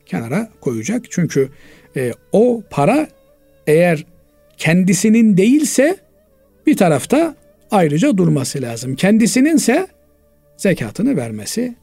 Kenara 0.06 0.48
koyacak. 0.60 1.04
Çünkü 1.10 1.48
e, 1.96 2.12
o 2.32 2.62
para 2.70 3.08
eğer 3.66 4.04
kendisinin 4.56 5.36
değilse 5.36 5.96
bir 6.66 6.76
tarafta 6.76 7.34
ayrıca 7.70 8.16
durması 8.16 8.62
lazım. 8.62 8.96
Kendisininse 8.96 9.86
zekatını 10.56 11.16
vermesi 11.16 11.74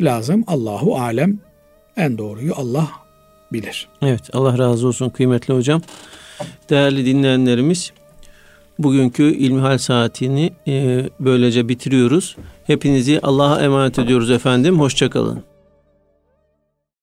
lazım. 0.00 0.44
Allahu 0.46 0.96
alem 0.96 1.38
en 1.96 2.18
doğruyu 2.18 2.52
Allah 2.56 3.05
bilir. 3.52 3.88
Evet 4.02 4.30
Allah 4.32 4.58
razı 4.58 4.88
olsun 4.88 5.08
kıymetli 5.08 5.54
hocam. 5.54 5.82
Değerli 6.70 7.06
dinleyenlerimiz 7.06 7.92
bugünkü 8.78 9.22
İlmihal 9.22 9.78
saatini 9.78 10.52
e, 10.68 11.04
böylece 11.20 11.68
bitiriyoruz. 11.68 12.36
Hepinizi 12.64 13.20
Allah'a 13.22 13.60
emanet 13.60 13.98
ediyoruz 13.98 14.30
efendim. 14.30 14.80
Hoşçakalın. 14.80 15.42